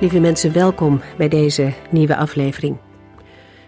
Lieve 0.00 0.18
mensen, 0.18 0.52
welkom 0.52 1.00
bij 1.18 1.28
deze 1.28 1.72
nieuwe 1.90 2.16
aflevering. 2.16 2.78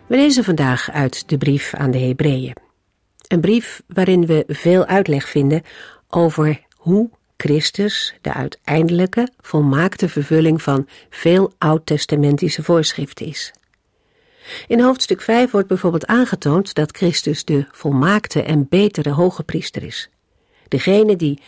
We 0.07 0.17
lezen 0.17 0.45
vandaag 0.45 0.91
uit 0.91 1.29
de 1.29 1.39
brief 1.39 1.75
aan 1.75 1.91
de 1.91 1.99
Hebreeën. 1.99 2.57
Een 3.29 3.41
brief 3.41 3.83
waarin 3.87 4.27
we 4.27 4.45
veel 4.47 4.87
uitleg 4.87 5.29
vinden 5.29 5.63
over 6.09 6.61
hoe 6.77 7.11
Christus 7.37 8.15
de 8.21 8.35
uiteindelijke, 8.35 9.29
volmaakte 9.41 10.09
vervulling 10.09 10.63
van 10.63 10.89
veel 11.11 11.53
oud-testamentische 11.59 12.63
voorschriften 12.63 13.27
is. 13.27 13.53
In 14.67 14.81
hoofdstuk 14.81 15.21
5 15.21 15.51
wordt 15.51 15.69
bijvoorbeeld 15.69 16.07
aangetoond 16.07 16.75
dat 16.75 16.97
Christus 16.97 17.45
de 17.45 17.67
volmaakte 17.71 18.43
en 18.43 18.67
betere 18.69 19.11
hoge 19.11 19.43
priester 19.43 19.83
is. 19.83 20.11
Degene 20.69 21.17
die 21.17 21.43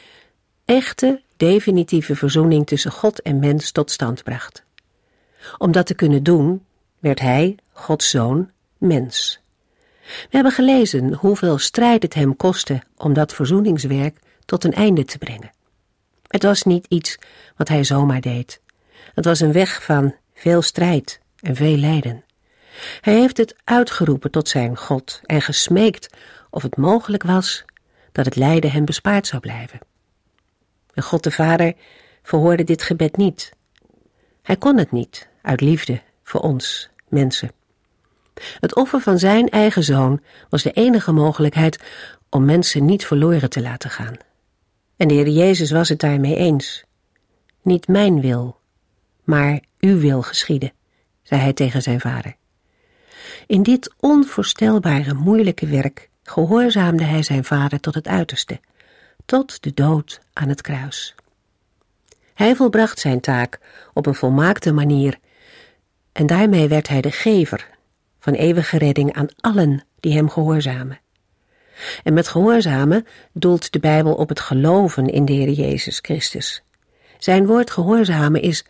echte, 0.65 1.22
definitieve 1.37 2.17
verzoening 2.17 2.67
tussen 2.67 2.92
God 2.92 3.22
en 3.22 3.39
mens 3.39 3.72
tot 3.72 3.91
stand 3.91 4.22
bracht. 4.22 4.69
Om 5.58 5.72
dat 5.72 5.86
te 5.86 5.94
kunnen 5.94 6.22
doen, 6.22 6.64
werd 6.98 7.20
hij, 7.20 7.56
Gods 7.72 8.10
zoon, 8.10 8.50
mens. 8.78 9.41
We 10.05 10.28
hebben 10.30 10.52
gelezen 10.52 11.14
hoeveel 11.14 11.58
strijd 11.58 12.02
het 12.02 12.14
hem 12.14 12.36
kostte 12.36 12.82
om 12.97 13.12
dat 13.12 13.34
verzoeningswerk 13.34 14.19
tot 14.44 14.64
een 14.64 14.74
einde 14.74 15.05
te 15.05 15.19
brengen. 15.19 15.50
Het 16.27 16.42
was 16.42 16.62
niet 16.62 16.86
iets 16.88 17.19
wat 17.56 17.69
hij 17.69 17.84
zomaar 17.84 18.20
deed. 18.20 18.60
Het 19.14 19.24
was 19.24 19.41
een 19.41 19.52
weg 19.52 19.82
van 19.82 20.14
veel 20.34 20.62
strijd 20.62 21.20
en 21.41 21.56
veel 21.56 21.77
lijden. 21.77 22.25
Hij 23.00 23.14
heeft 23.14 23.36
het 23.36 23.56
uitgeroepen 23.64 24.30
tot 24.30 24.48
zijn 24.48 24.77
God 24.77 25.20
en 25.25 25.42
gesmeekt 25.42 26.16
of 26.50 26.62
het 26.62 26.77
mogelijk 26.77 27.22
was 27.22 27.64
dat 28.12 28.25
het 28.25 28.36
lijden 28.36 28.70
hem 28.70 28.84
bespaard 28.84 29.27
zou 29.27 29.41
blijven. 29.41 29.78
En 30.94 31.02
God 31.02 31.22
de 31.22 31.30
Vader 31.30 31.75
verhoorde 32.22 32.64
dit 32.64 32.82
gebed 32.82 33.16
niet. 33.16 33.52
Hij 34.51 34.59
kon 34.59 34.79
het 34.79 34.93
niet, 34.93 35.29
uit 35.43 35.61
liefde 35.61 36.03
voor 36.23 36.41
ons, 36.41 36.91
mensen. 37.09 37.51
Het 38.61 38.75
offer 38.75 39.01
van 39.01 39.19
zijn 39.19 39.48
eigen 39.48 39.83
zoon 39.83 40.20
was 40.48 40.62
de 40.62 40.70
enige 40.70 41.12
mogelijkheid 41.12 41.79
om 42.29 42.45
mensen 42.45 42.84
niet 42.84 43.06
verloren 43.06 43.51
te 43.51 43.61
laten 43.61 43.91
gaan. 43.91 44.17
En 44.97 45.09
de 45.09 45.15
Heer 45.15 45.28
Jezus 45.28 45.71
was 45.71 45.89
het 45.89 45.98
daarmee 45.98 46.37
eens. 46.37 46.84
Niet 47.62 47.89
mijn 47.89 48.21
wil, 48.21 48.61
maar 49.25 49.61
uw 49.81 49.98
wil 49.98 50.23
geschieden, 50.23 50.73
zei 51.23 51.41
hij 51.41 51.53
tegen 51.53 51.83
zijn 51.83 52.01
vader. 52.01 52.37
In 53.47 53.62
dit 53.62 53.95
onvoorstelbare 54.01 55.15
moeilijke 55.15 55.67
werk 55.67 56.09
gehoorzaamde 56.23 57.05
hij 57.05 57.22
zijn 57.22 57.44
vader 57.44 57.81
tot 57.81 57.94
het 57.94 58.09
uiterste, 58.09 58.60
tot 59.25 59.62
de 59.62 59.75
dood 59.75 60.21
aan 60.33 60.49
het 60.49 60.60
kruis. 60.60 61.15
Hij 62.41 62.56
volbracht 62.56 62.99
zijn 62.99 63.21
taak 63.21 63.59
op 63.95 64.06
een 64.06 64.15
volmaakte 64.15 64.73
manier 64.73 65.19
en 66.12 66.27
daarmee 66.27 66.69
werd 66.69 66.89
hij 66.89 67.01
de 67.01 67.11
gever 67.11 67.69
van 68.21 68.33
eeuwige 68.33 68.78
redding 68.78 69.12
aan 69.12 69.28
allen 69.41 69.84
die 70.01 70.15
hem 70.15 70.31
gehoorzamen. 70.31 71.01
En 72.03 72.15
met 72.15 72.28
gehoorzamen 72.28 73.06
doelt 73.33 73.73
de 73.73 73.78
Bijbel 73.78 74.15
op 74.15 74.28
het 74.28 74.41
geloven 74.41 75.06
in 75.06 75.25
de 75.25 75.33
Heer 75.33 75.51
Jezus 75.51 75.99
Christus. 76.03 76.62
Zijn 77.19 77.47
woord 77.47 77.71
gehoorzamen 77.71 78.43
is 78.43 78.65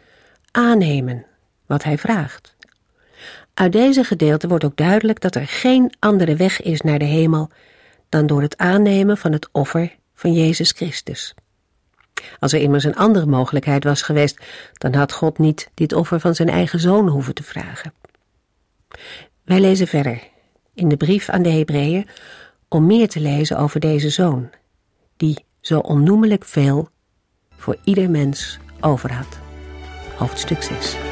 aannemen 0.51 1.27
wat 1.67 1.83
hij 1.83 1.99
vraagt. 1.99 2.57
Uit 3.55 3.73
deze 3.73 4.05
gedeelte 4.05 4.49
wordt 4.49 4.65
ook 4.65 4.77
duidelijk 4.77 5.21
dat 5.21 5.35
er 5.35 5.47
geen 5.47 5.95
andere 5.99 6.37
weg 6.37 6.63
is 6.63 6.81
naar 6.81 6.99
de 6.99 7.05
hemel 7.05 7.51
dan 8.09 8.27
door 8.27 8.43
het 8.43 8.57
aannemen 8.57 9.17
van 9.17 9.33
het 9.33 9.49
offer 9.53 9.97
van 10.15 10.33
Jezus 10.33 10.71
Christus. 10.71 11.35
Als 12.39 12.53
er 12.53 12.61
immers 12.61 12.85
een 12.85 12.97
andere 12.97 13.27
mogelijkheid 13.27 13.85
was 13.85 14.03
geweest, 14.03 14.41
dan 14.73 14.95
had 14.95 15.13
God 15.13 15.39
niet 15.39 15.71
dit 15.75 15.93
offer 15.93 16.21
van 16.21 16.35
zijn 16.35 16.49
eigen 16.49 16.81
zoon 16.81 17.09
hoeven 17.09 17.35
te 17.35 17.43
vragen. 17.43 17.93
Wij 19.45 19.61
lezen 19.61 19.87
verder 19.87 20.23
in 20.75 20.89
de 20.89 20.97
brief 20.97 21.29
aan 21.29 21.43
de 21.43 21.51
Hebreeën 21.51 22.09
om 22.69 22.87
meer 22.87 23.09
te 23.09 23.21
lezen 23.21 23.59
over 23.59 23.81
deze 23.81 24.11
zoon, 24.11 24.51
die 25.17 25.45
zo 25.61 25.79
onnoemelijk 25.79 26.45
veel 26.45 26.89
voor 27.57 27.77
ieder 27.85 28.11
mens 28.11 28.59
over 28.81 29.13
had. 29.13 29.39
Hoofdstuk 30.17 30.63
6. 30.63 31.10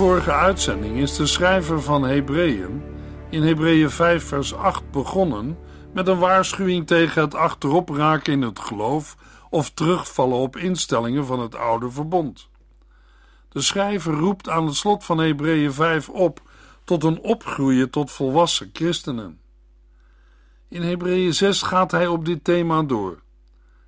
Vorige 0.00 0.32
uitzending 0.32 0.98
is 0.98 1.16
de 1.16 1.26
schrijver 1.26 1.82
van 1.82 2.02
Hebreeën 2.02 2.82
in 3.30 3.42
Hebreeën 3.42 3.90
5 3.90 4.24
vers 4.24 4.54
8 4.54 4.90
begonnen 4.90 5.58
met 5.92 6.08
een 6.08 6.18
waarschuwing 6.18 6.86
tegen 6.86 7.22
het 7.22 7.34
achterop 7.34 7.88
raken 7.88 8.32
in 8.32 8.42
het 8.42 8.58
geloof 8.58 9.16
of 9.50 9.70
terugvallen 9.70 10.36
op 10.36 10.56
instellingen 10.56 11.26
van 11.26 11.40
het 11.40 11.54
oude 11.54 11.90
verbond. 11.90 12.48
De 13.48 13.60
schrijver 13.60 14.14
roept 14.14 14.48
aan 14.48 14.66
het 14.66 14.74
slot 14.74 15.04
van 15.04 15.18
Hebreeën 15.18 15.72
5 15.72 16.08
op 16.08 16.40
tot 16.84 17.04
een 17.04 17.20
opgroeien 17.20 17.90
tot 17.90 18.10
volwassen 18.10 18.70
christenen. 18.72 19.40
In 20.68 20.82
Hebreeën 20.82 21.34
6 21.34 21.62
gaat 21.62 21.90
hij 21.90 22.06
op 22.06 22.24
dit 22.24 22.44
thema 22.44 22.82
door. 22.82 23.18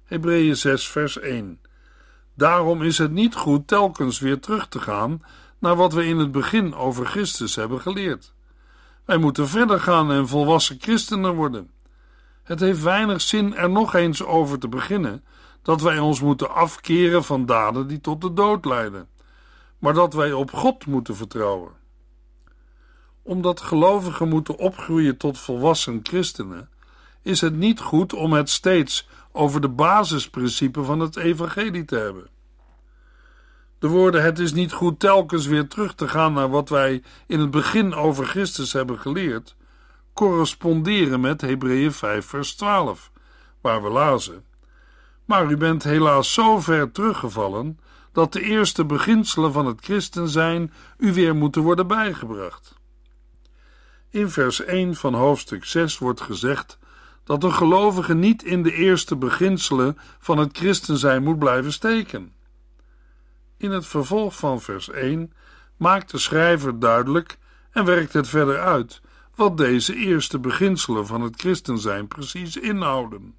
Hebreeën 0.05 0.57
6 0.57 0.89
vers 0.89 1.19
1 1.19 1.61
Daarom 2.35 2.83
is 2.83 2.99
het 2.99 3.11
niet 3.11 3.35
goed 3.35 3.67
telkens 3.67 4.19
weer 4.19 4.41
terug 4.41 4.69
te 4.69 4.81
gaan 4.81 5.23
naar 5.63 5.77
wat 5.77 5.93
we 5.93 6.07
in 6.07 6.19
het 6.19 6.33
begin 6.33 6.75
over 6.75 7.07
Christus 7.07 7.55
hebben 7.55 7.81
geleerd. 7.81 8.33
Wij 9.05 9.17
moeten 9.17 9.49
verder 9.49 9.81
gaan 9.81 10.11
en 10.11 10.29
volwassen 10.29 10.77
christenen 10.81 11.35
worden. 11.35 11.71
Het 12.43 12.61
heeft 12.61 12.83
weinig 12.83 13.21
zin 13.21 13.57
er 13.57 13.71
nog 13.71 13.95
eens 13.95 14.25
over 14.25 14.59
te 14.59 14.69
beginnen 14.69 15.25
dat 15.63 15.81
wij 15.81 15.99
ons 15.99 16.21
moeten 16.21 16.55
afkeren 16.55 17.25
van 17.25 17.47
daden 17.47 17.87
die 17.87 18.01
tot 18.01 18.21
de 18.21 18.33
dood 18.33 18.65
leiden, 18.65 19.09
maar 19.79 19.95
dat 19.95 20.15
wij 20.15 20.33
op 20.33 20.53
God 20.53 20.87
moeten 20.87 21.17
vertrouwen. 21.17 21.73
Omdat 23.23 23.61
gelovigen 23.61 24.29
moeten 24.29 24.57
opgroeien 24.57 25.17
tot 25.17 25.39
volwassen 25.39 26.01
christenen, 26.03 26.69
is 27.23 27.41
het 27.41 27.57
niet 27.57 27.81
goed 27.81 28.13
om 28.13 28.33
het 28.33 28.51
steeds 28.51 29.09
over 29.33 29.61
de 29.61 29.69
basisprincipes 29.69 30.87
van 30.87 31.01
het 31.01 31.17
evangelie 31.17 31.85
te 31.85 31.97
hebben. 31.97 32.32
De 33.83 33.89
woorden: 33.89 34.23
Het 34.23 34.39
is 34.39 34.53
niet 34.53 34.73
goed 34.73 35.01
telkens 35.01 35.47
weer 35.47 35.69
terug 35.69 35.95
te 35.95 36.09
gaan 36.09 36.33
naar 36.33 36.51
wat 36.51 36.69
wij 36.69 37.03
in 37.27 37.41
het 37.41 37.51
begin 37.51 37.95
over 37.95 38.27
Christus 38.27 38.73
hebben 38.73 38.99
geleerd, 38.99 39.57
corresponderen 40.13 41.21
met 41.21 41.41
Hebreeën 41.41 41.93
5, 41.93 42.27
vers 42.27 42.55
12, 42.55 43.11
waar 43.61 43.83
we 43.83 43.89
lazen. 43.89 44.45
Maar 45.25 45.51
u 45.51 45.57
bent 45.57 45.83
helaas 45.83 46.33
zo 46.33 46.61
ver 46.61 46.93
teruggevallen 46.93 47.79
dat 48.13 48.33
de 48.33 48.41
eerste 48.41 48.85
beginselen 48.85 49.53
van 49.53 49.67
het 49.67 49.81
christen 49.81 50.29
zijn 50.29 50.73
u 50.99 51.13
weer 51.13 51.35
moeten 51.35 51.63
worden 51.63 51.87
bijgebracht. 51.87 52.75
In 54.11 54.31
vers 54.31 54.65
1 54.65 54.95
van 54.95 55.15
hoofdstuk 55.15 55.65
6 55.65 55.99
wordt 55.99 56.21
gezegd 56.21 56.79
dat 57.25 57.45
een 57.45 57.55
gelovige 57.55 58.15
niet 58.15 58.43
in 58.43 58.63
de 58.63 58.73
eerste 58.73 59.17
beginselen 59.17 59.99
van 60.19 60.39
het 60.39 60.57
christen 60.57 60.99
zijn 60.99 61.23
moet 61.23 61.39
blijven 61.39 61.73
steken. 61.73 62.41
In 63.63 63.71
het 63.71 63.87
vervolg 63.87 64.37
van 64.37 64.61
vers 64.61 64.91
1 64.91 65.33
maakt 65.77 66.11
de 66.11 66.19
schrijver 66.19 66.79
duidelijk 66.79 67.39
en 67.71 67.85
werkt 67.85 68.13
het 68.13 68.29
verder 68.29 68.61
uit 68.61 69.01
wat 69.35 69.57
deze 69.57 69.95
eerste 69.95 70.39
beginselen 70.39 71.07
van 71.07 71.21
het 71.21 71.37
christen 71.37 71.79
zijn 71.79 72.09
precies 72.09 72.57
inhouden. 72.57 73.35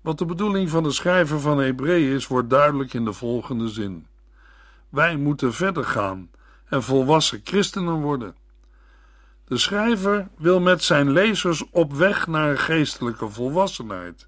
Wat 0.00 0.18
de 0.18 0.24
bedoeling 0.24 0.70
van 0.70 0.82
de 0.82 0.90
schrijver 0.90 1.40
van 1.40 1.58
Hebreeën 1.58 2.14
is, 2.14 2.26
wordt 2.26 2.50
duidelijk 2.50 2.94
in 2.94 3.04
de 3.04 3.12
volgende 3.12 3.68
zin. 3.68 4.06
Wij 4.88 5.16
moeten 5.16 5.54
verder 5.54 5.84
gaan 5.84 6.30
en 6.68 6.82
volwassen 6.82 7.40
christenen 7.44 8.00
worden. 8.00 8.34
De 9.44 9.58
schrijver 9.58 10.28
wil 10.36 10.60
met 10.60 10.82
zijn 10.82 11.10
lezers 11.10 11.64
op 11.70 11.92
weg 11.92 12.26
naar 12.26 12.50
een 12.50 12.58
geestelijke 12.58 13.28
volwassenheid. 13.28 14.26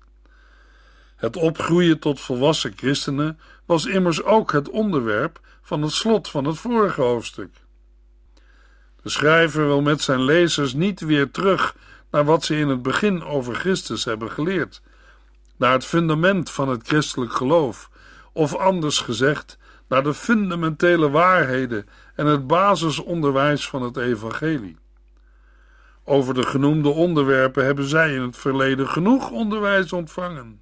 Het 1.21 1.37
opgroeien 1.37 1.99
tot 1.99 2.21
volwassen 2.21 2.73
christenen 2.77 3.39
was 3.71 3.87
immers 3.87 4.23
ook 4.23 4.53
het 4.53 4.69
onderwerp 4.69 5.41
van 5.63 5.83
het 5.83 5.93
slot 5.93 6.29
van 6.29 6.45
het 6.45 6.59
vorige 6.59 7.01
hoofdstuk. 7.01 7.51
De 9.03 9.09
schrijver 9.09 9.67
wil 9.67 9.83
met 9.83 10.01
zijn 10.01 10.23
lezers 10.23 10.73
niet 10.73 11.01
weer 11.01 11.31
terug 11.31 11.77
naar 12.11 12.25
wat 12.25 12.45
ze 12.45 12.57
in 12.57 12.69
het 12.69 12.83
begin 12.83 13.25
over 13.25 13.55
Christus 13.55 14.05
hebben 14.05 14.31
geleerd, 14.31 14.83
naar 15.57 15.73
het 15.73 15.85
fundament 15.85 16.51
van 16.51 16.69
het 16.69 16.87
christelijk 16.87 17.33
geloof, 17.33 17.91
of 18.33 18.57
anders 18.57 18.99
gezegd, 18.99 19.59
naar 19.89 20.03
de 20.03 20.15
fundamentele 20.15 21.11
waarheden 21.11 21.89
en 22.15 22.27
het 22.27 22.47
basisonderwijs 22.47 23.69
van 23.69 23.83
het 23.83 23.97
evangelie. 23.97 24.77
Over 26.05 26.35
de 26.35 26.47
genoemde 26.47 26.89
onderwerpen 26.89 27.65
hebben 27.65 27.85
zij 27.85 28.15
in 28.15 28.23
het 28.23 28.37
verleden 28.37 28.89
genoeg 28.89 29.31
onderwijs 29.31 29.93
ontvangen. 29.93 30.60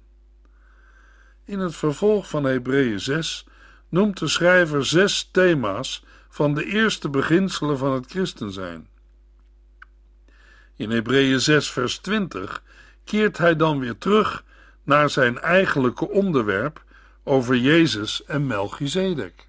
In 1.49 1.59
het 1.59 1.75
vervolg 1.75 2.29
van 2.29 2.43
Hebreeën 2.43 2.99
6 2.99 3.45
noemt 3.89 4.19
de 4.19 4.27
schrijver 4.27 4.85
zes 4.85 5.29
thema's 5.31 6.03
van 6.29 6.53
de 6.53 6.65
eerste 6.65 7.09
beginselen 7.09 7.77
van 7.77 7.93
het 7.93 8.05
christen 8.09 8.51
zijn. 8.51 8.87
In 10.75 10.91
Hebreeën 10.91 11.39
6 11.39 11.71
vers 11.71 11.97
20 11.97 12.63
keert 13.03 13.37
hij 13.37 13.55
dan 13.55 13.79
weer 13.79 13.97
terug 13.97 14.43
naar 14.83 15.09
zijn 15.09 15.39
eigenlijke 15.39 16.09
onderwerp 16.09 16.83
over 17.23 17.55
Jezus 17.55 18.23
en 18.25 18.47
Melchizedek. 18.47 19.47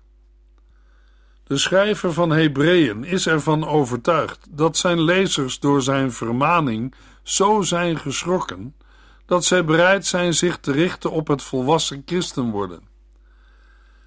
De 1.44 1.56
schrijver 1.56 2.12
van 2.12 2.31
Hebreeën 2.31 3.05
is 3.05 3.26
ervan 3.26 3.69
overtuigd 3.69 4.47
dat 4.50 4.76
zijn 4.76 5.00
lezers 5.00 5.58
door 5.58 5.82
zijn 5.82 6.12
vermaning 6.12 6.94
zo 7.23 7.62
zijn 7.62 7.99
geschrokken 7.99 8.75
dat 9.31 9.44
zij 9.44 9.65
bereid 9.65 10.06
zijn 10.06 10.35
zich 10.35 10.59
te 10.59 10.73
richten 10.73 11.11
op 11.11 11.29
het 11.29 11.43
volwassen 11.43 12.03
christen 12.06 12.50
worden. 12.50 12.82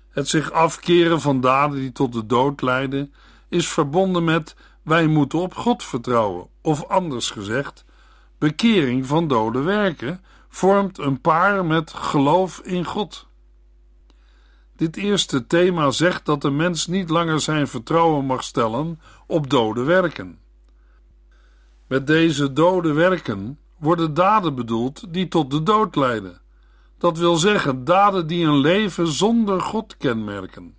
Het 0.10 0.28
zich 0.28 0.52
afkeren 0.52 1.22
van 1.22 1.42
daden 1.42 1.80
die 1.80 1.92
tot 1.92 2.14
de 2.14 2.26
dood 2.26 2.62
leiden, 2.62 3.14
is 3.50 3.68
verbonden 3.68 4.24
met 4.24 4.56
wij 4.82 5.08
moeten 5.08 5.40
op 5.40 5.56
God 5.56 5.84
vertrouwen, 5.84 6.48
of 6.62 6.88
anders 6.88 7.30
gezegd, 7.30 7.86
bekering 8.38 9.06
van 9.06 9.28
dode 9.28 9.62
werken 9.62 10.24
vormt 10.50 10.98
een 10.98 11.22
paar 11.22 11.66
met 11.66 11.94
geloof 11.94 12.60
in 12.60 12.86
God. 12.86 13.28
Dit 14.76 14.98
eerste 14.98 15.48
thema 15.48 15.92
zegt 15.92 16.26
dat 16.26 16.42
de 16.42 16.52
mens 16.52 16.88
niet 16.88 17.10
langer 17.10 17.40
zijn 17.40 17.68
vertrouwen 17.68 18.26
mag 18.26 18.44
stellen 18.44 19.00
op 19.28 19.50
dode 19.50 19.84
werken. 19.84 20.40
Met 21.88 22.08
deze 22.08 22.54
dode 22.54 22.94
werken 22.94 23.58
worden 23.84 24.14
daden 24.14 24.56
bedoeld 24.56 25.14
die 25.14 25.28
tot 25.28 25.52
de 25.52 25.64
dood 25.64 25.96
leiden. 25.96 26.42
Dat 26.98 27.18
wil 27.18 27.36
zeggen, 27.36 27.84
daden 27.84 28.28
die 28.28 28.46
een 28.46 28.58
leven 28.58 29.08
zonder 29.08 29.62
God 29.62 29.98
kenmerken. 29.98 30.76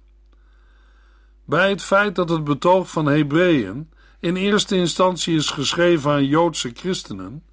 Bij 1.45 1.69
het 1.69 1.83
feit 1.83 2.15
dat 2.15 2.29
het 2.29 2.45
betoog 2.45 2.91
van 2.91 3.07
Hebreeën 3.07 3.91
in 4.21 4.37
eerste 4.37 4.77
instantie 4.77 5.37
is 5.37 5.51
geschreven 5.51 6.11
aan 6.11 6.27
Joodse 6.27 6.71
christenen, 6.75 7.45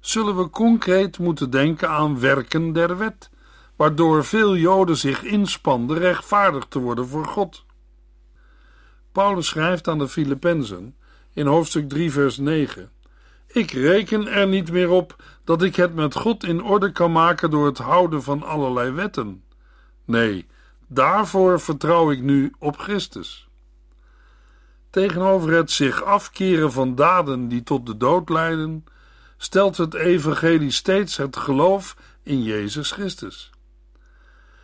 zullen 0.00 0.36
we 0.36 0.50
concreet 0.50 1.18
moeten 1.18 1.50
denken 1.50 1.90
aan 1.90 2.20
werken 2.20 2.72
der 2.72 2.96
wet, 2.96 3.30
waardoor 3.76 4.24
veel 4.24 4.56
Joden 4.56 4.96
zich 4.96 5.22
inspanden 5.22 5.98
rechtvaardig 5.98 6.66
te 6.68 6.78
worden 6.78 7.08
voor 7.08 7.26
God. 7.26 7.64
Paulus 9.12 9.46
schrijft 9.46 9.88
aan 9.88 9.98
de 9.98 10.08
Filippenzen 10.08 10.96
in 11.32 11.46
hoofdstuk 11.46 11.88
3, 11.88 12.12
vers 12.12 12.36
9: 12.36 12.90
Ik 13.56 13.70
reken 13.70 14.28
er 14.28 14.46
niet 14.46 14.72
meer 14.72 14.90
op 14.90 15.16
dat 15.44 15.62
ik 15.62 15.76
het 15.76 15.94
met 15.94 16.14
God 16.14 16.44
in 16.44 16.62
orde 16.62 16.92
kan 16.92 17.12
maken 17.12 17.50
door 17.50 17.66
het 17.66 17.78
houden 17.78 18.22
van 18.22 18.42
allerlei 18.42 18.90
wetten. 18.90 19.44
Nee, 20.04 20.46
daarvoor 20.86 21.60
vertrouw 21.60 22.10
ik 22.10 22.22
nu 22.22 22.52
op 22.58 22.78
Christus. 22.78 23.48
Tegenover 24.90 25.52
het 25.52 25.70
zich 25.70 26.02
afkeren 26.02 26.72
van 26.72 26.94
daden 26.94 27.48
die 27.48 27.62
tot 27.62 27.86
de 27.86 27.96
dood 27.96 28.28
leiden, 28.28 28.84
stelt 29.36 29.76
het 29.76 29.94
evangelie 29.94 30.70
steeds 30.70 31.16
het 31.16 31.36
geloof 31.36 31.96
in 32.22 32.42
Jezus 32.42 32.90
Christus. 32.90 33.50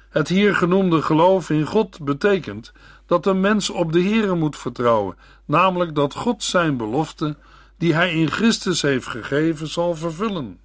Het 0.09 0.29
hier 0.29 0.55
genoemde 0.55 1.03
geloof 1.03 1.51
in 1.51 1.67
God 1.67 2.05
betekent 2.05 2.73
dat 3.07 3.27
een 3.27 3.41
mens 3.41 3.71
op 3.71 3.93
de 3.93 4.03
Here 4.03 4.35
moet 4.35 4.59
vertrouwen, 4.59 5.17
namelijk 5.45 5.95
dat 5.95 6.15
God 6.15 6.43
zijn 6.43 6.77
belofte, 6.77 7.37
die 7.83 7.95
hij 7.95 8.13
in 8.13 8.31
Christus 8.31 8.83
heeft 8.83 9.07
gegeven, 9.07 9.67
zal 9.67 9.95
vervullen. 9.95 10.61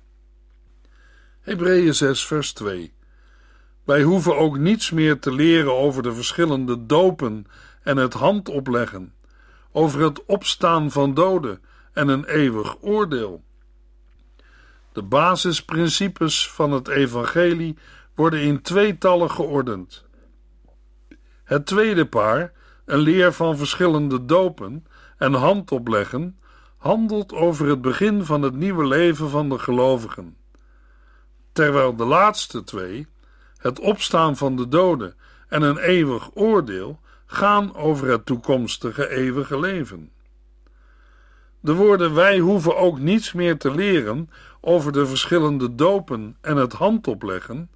Hebreeën 1.40 1.96
6, 1.96 2.26
vers 2.26 2.54
2. 2.54 2.94
Wij 3.84 4.04
hoeven 4.04 4.38
ook 4.38 4.58
niets 4.58 4.92
meer 4.92 5.20
te 5.20 5.34
leren 5.34 5.74
over 5.74 6.04
de 6.04 6.14
verschillende 6.14 6.86
dopen 6.86 7.46
en 7.84 7.98
het 7.98 8.14
handopleggen, 8.14 9.14
over 9.72 10.02
het 10.02 10.26
opstaan 10.26 10.92
van 10.92 11.14
doden 11.14 11.62
en 11.94 12.08
een 12.08 12.26
eeuwig 12.26 12.78
oordeel. 12.82 13.44
De 14.92 15.04
basisprincipes 15.04 16.50
van 16.50 16.72
het 16.72 16.88
evangelie 16.88 17.78
worden 18.16 18.42
in 18.42 18.62
tweetallen 18.62 19.32
geordend. 19.32 20.06
Het 21.44 21.66
tweede 21.66 22.06
paar, 22.06 22.54
een 22.86 23.00
leer 23.00 23.34
van 23.34 23.58
verschillende 23.58 24.26
dopen 24.26 24.86
en 25.18 25.34
handopleggen, 25.34 26.38
handelt 26.78 27.34
over 27.34 27.68
het 27.68 27.82
begin 27.82 28.26
van 28.26 28.42
het 28.42 28.56
nieuwe 28.56 28.88
leven 28.88 29.30
van 29.30 29.50
de 29.50 29.60
gelovigen. 29.60 30.38
Terwijl 31.52 31.96
de 31.96 32.06
laatste 32.06 32.64
twee, 32.64 33.08
het 33.58 33.80
opstaan 33.80 34.38
van 34.38 34.56
de 34.56 34.68
doden 34.68 35.16
en 35.48 35.62
een 35.62 35.78
eeuwig 35.78 36.30
oordeel, 36.34 37.00
gaan 37.26 37.76
over 37.76 38.10
het 38.10 38.26
toekomstige 38.26 39.10
eeuwige 39.10 39.60
leven. 39.60 40.12
De 41.60 41.74
woorden 41.74 42.14
wij 42.14 42.40
hoeven 42.40 42.78
ook 42.78 43.00
niets 43.00 43.34
meer 43.34 43.58
te 43.58 43.72
leren 43.72 44.30
over 44.62 44.92
de 44.92 45.06
verschillende 45.06 45.76
dopen 45.76 46.38
en 46.42 46.58
het 46.58 46.74
handopleggen 46.74 47.70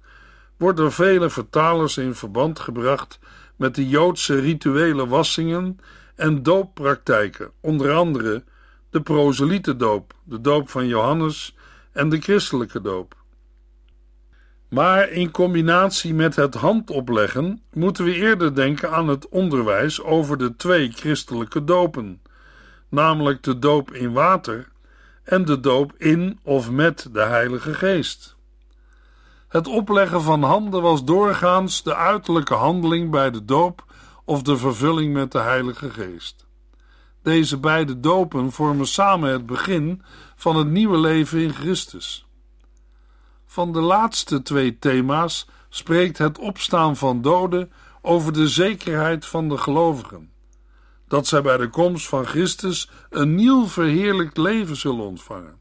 wordt 0.56 0.78
door 0.78 0.92
vele 0.92 1.30
vertalers 1.30 1.96
in 1.96 2.14
verband 2.14 2.58
gebracht 2.58 3.18
met 3.56 3.74
de 3.74 3.88
Joodse 3.88 4.40
rituele 4.40 5.06
wassingen 5.06 5.78
en 6.14 6.42
dooppraktijken, 6.42 7.50
onder 7.60 7.92
andere 7.92 8.44
de 8.92 9.00
proselietendoop, 9.00 10.14
de 10.24 10.40
doop 10.40 10.70
van 10.70 10.86
Johannes 10.86 11.56
en 11.92 12.08
de 12.08 12.20
christelijke 12.20 12.80
doop. 12.80 13.16
Maar 14.68 15.10
in 15.10 15.30
combinatie 15.30 16.14
met 16.14 16.36
het 16.36 16.54
handopleggen 16.54 17.62
moeten 17.72 18.04
we 18.04 18.14
eerder 18.14 18.54
denken 18.54 18.92
aan 18.92 19.08
het 19.08 19.28
onderwijs 19.28 20.02
over 20.02 20.38
de 20.38 20.56
twee 20.56 20.90
christelijke 20.90 21.64
dopen, 21.64 22.22
namelijk 22.88 23.42
de 23.42 23.58
doop 23.58 23.92
in 23.92 24.12
water 24.12 24.68
en 25.24 25.44
de 25.44 25.60
doop 25.60 25.92
in 25.98 26.38
of 26.42 26.70
met 26.70 27.08
de 27.12 27.22
Heilige 27.22 27.74
Geest. 27.74 28.36
Het 29.48 29.66
opleggen 29.66 30.22
van 30.22 30.42
handen 30.42 30.82
was 30.82 31.04
doorgaans 31.04 31.82
de 31.82 31.94
uiterlijke 31.94 32.54
handeling 32.54 33.10
bij 33.10 33.30
de 33.30 33.44
doop 33.44 33.84
of 34.24 34.42
de 34.42 34.56
vervulling 34.56 35.12
met 35.12 35.32
de 35.32 35.40
Heilige 35.40 35.90
Geest. 35.90 36.46
Deze 37.22 37.58
beide 37.58 38.00
dopen 38.00 38.52
vormen 38.52 38.86
samen 38.86 39.32
het 39.32 39.46
begin 39.46 40.02
van 40.36 40.56
het 40.56 40.68
nieuwe 40.68 40.98
leven 40.98 41.40
in 41.40 41.52
Christus. 41.52 42.26
Van 43.46 43.72
de 43.72 43.80
laatste 43.80 44.42
twee 44.42 44.78
thema's 44.78 45.46
spreekt 45.68 46.18
het 46.18 46.38
opstaan 46.38 46.96
van 46.96 47.22
doden 47.22 47.72
over 48.02 48.32
de 48.32 48.48
zekerheid 48.48 49.26
van 49.26 49.48
de 49.48 49.58
gelovigen, 49.58 50.30
dat 51.08 51.26
zij 51.26 51.42
bij 51.42 51.56
de 51.56 51.68
komst 51.68 52.08
van 52.08 52.26
Christus 52.26 52.90
een 53.10 53.34
nieuw 53.34 53.66
verheerlijkt 53.66 54.36
leven 54.36 54.76
zullen 54.76 55.04
ontvangen. 55.04 55.60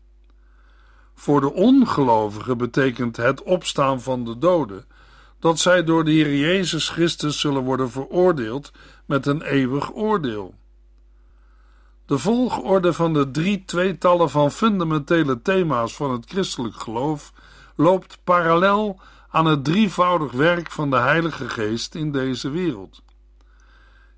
Voor 1.14 1.42
de 1.42 1.54
ongelovigen 1.54 2.58
betekent 2.58 3.18
het 3.18 3.44
opstaan 3.44 4.02
van 4.02 4.26
de 4.26 4.38
doden 4.38 4.86
dat 5.40 5.60
zij 5.60 5.84
door 5.84 6.04
de 6.04 6.12
Heer 6.12 6.36
Jezus 6.36 6.90
Christus 6.90 7.40
zullen 7.40 7.64
worden 7.64 7.92
veroordeeld 7.92 8.72
met 9.06 9.26
een 9.26 9.42
eeuwig 9.42 9.94
oordeel. 9.94 10.56
De 12.12 12.18
volgorde 12.18 12.94
van 12.94 13.14
de 13.14 13.32
drie 13.32 13.66
tweetallen 13.66 14.30
van 14.30 14.52
fundamentele 14.52 15.42
thema's 15.42 15.96
van 15.96 16.12
het 16.12 16.26
christelijk 16.30 16.76
geloof 16.76 17.34
loopt 17.76 18.18
parallel 18.24 19.00
aan 19.30 19.46
het 19.46 19.64
drievoudig 19.64 20.32
werk 20.32 20.72
van 20.72 20.90
de 20.90 20.96
Heilige 20.96 21.50
Geest 21.50 21.96
in 21.96 22.12
deze 22.12 22.50
wereld. 22.50 23.04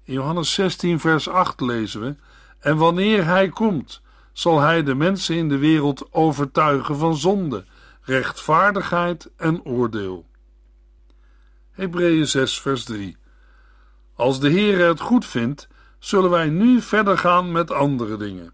In 0.03 0.13
Johannes 0.13 0.53
16, 0.53 0.99
vers 0.99 1.29
8 1.29 1.61
lezen 1.61 2.01
we: 2.01 2.15
En 2.59 2.77
wanneer 2.77 3.25
Hij 3.25 3.49
komt, 3.49 4.01
zal 4.31 4.59
hij 4.59 4.83
de 4.83 4.95
mensen 4.95 5.35
in 5.35 5.49
de 5.49 5.57
wereld 5.57 6.13
overtuigen 6.13 6.97
van 6.97 7.15
zonde, 7.15 7.65
rechtvaardigheid 8.01 9.29
en 9.37 9.65
oordeel. 9.65 10.25
Hebreeën 11.71 12.27
6, 12.27 12.61
vers 12.61 12.83
3. 12.83 13.17
Als 14.15 14.39
de 14.39 14.49
Heer 14.49 14.87
het 14.87 14.99
goed 14.99 15.25
vindt, 15.25 15.67
zullen 16.03 16.29
wij 16.29 16.49
nu 16.49 16.81
verder 16.81 17.17
gaan 17.17 17.51
met 17.51 17.71
andere 17.71 18.17
dingen. 18.17 18.53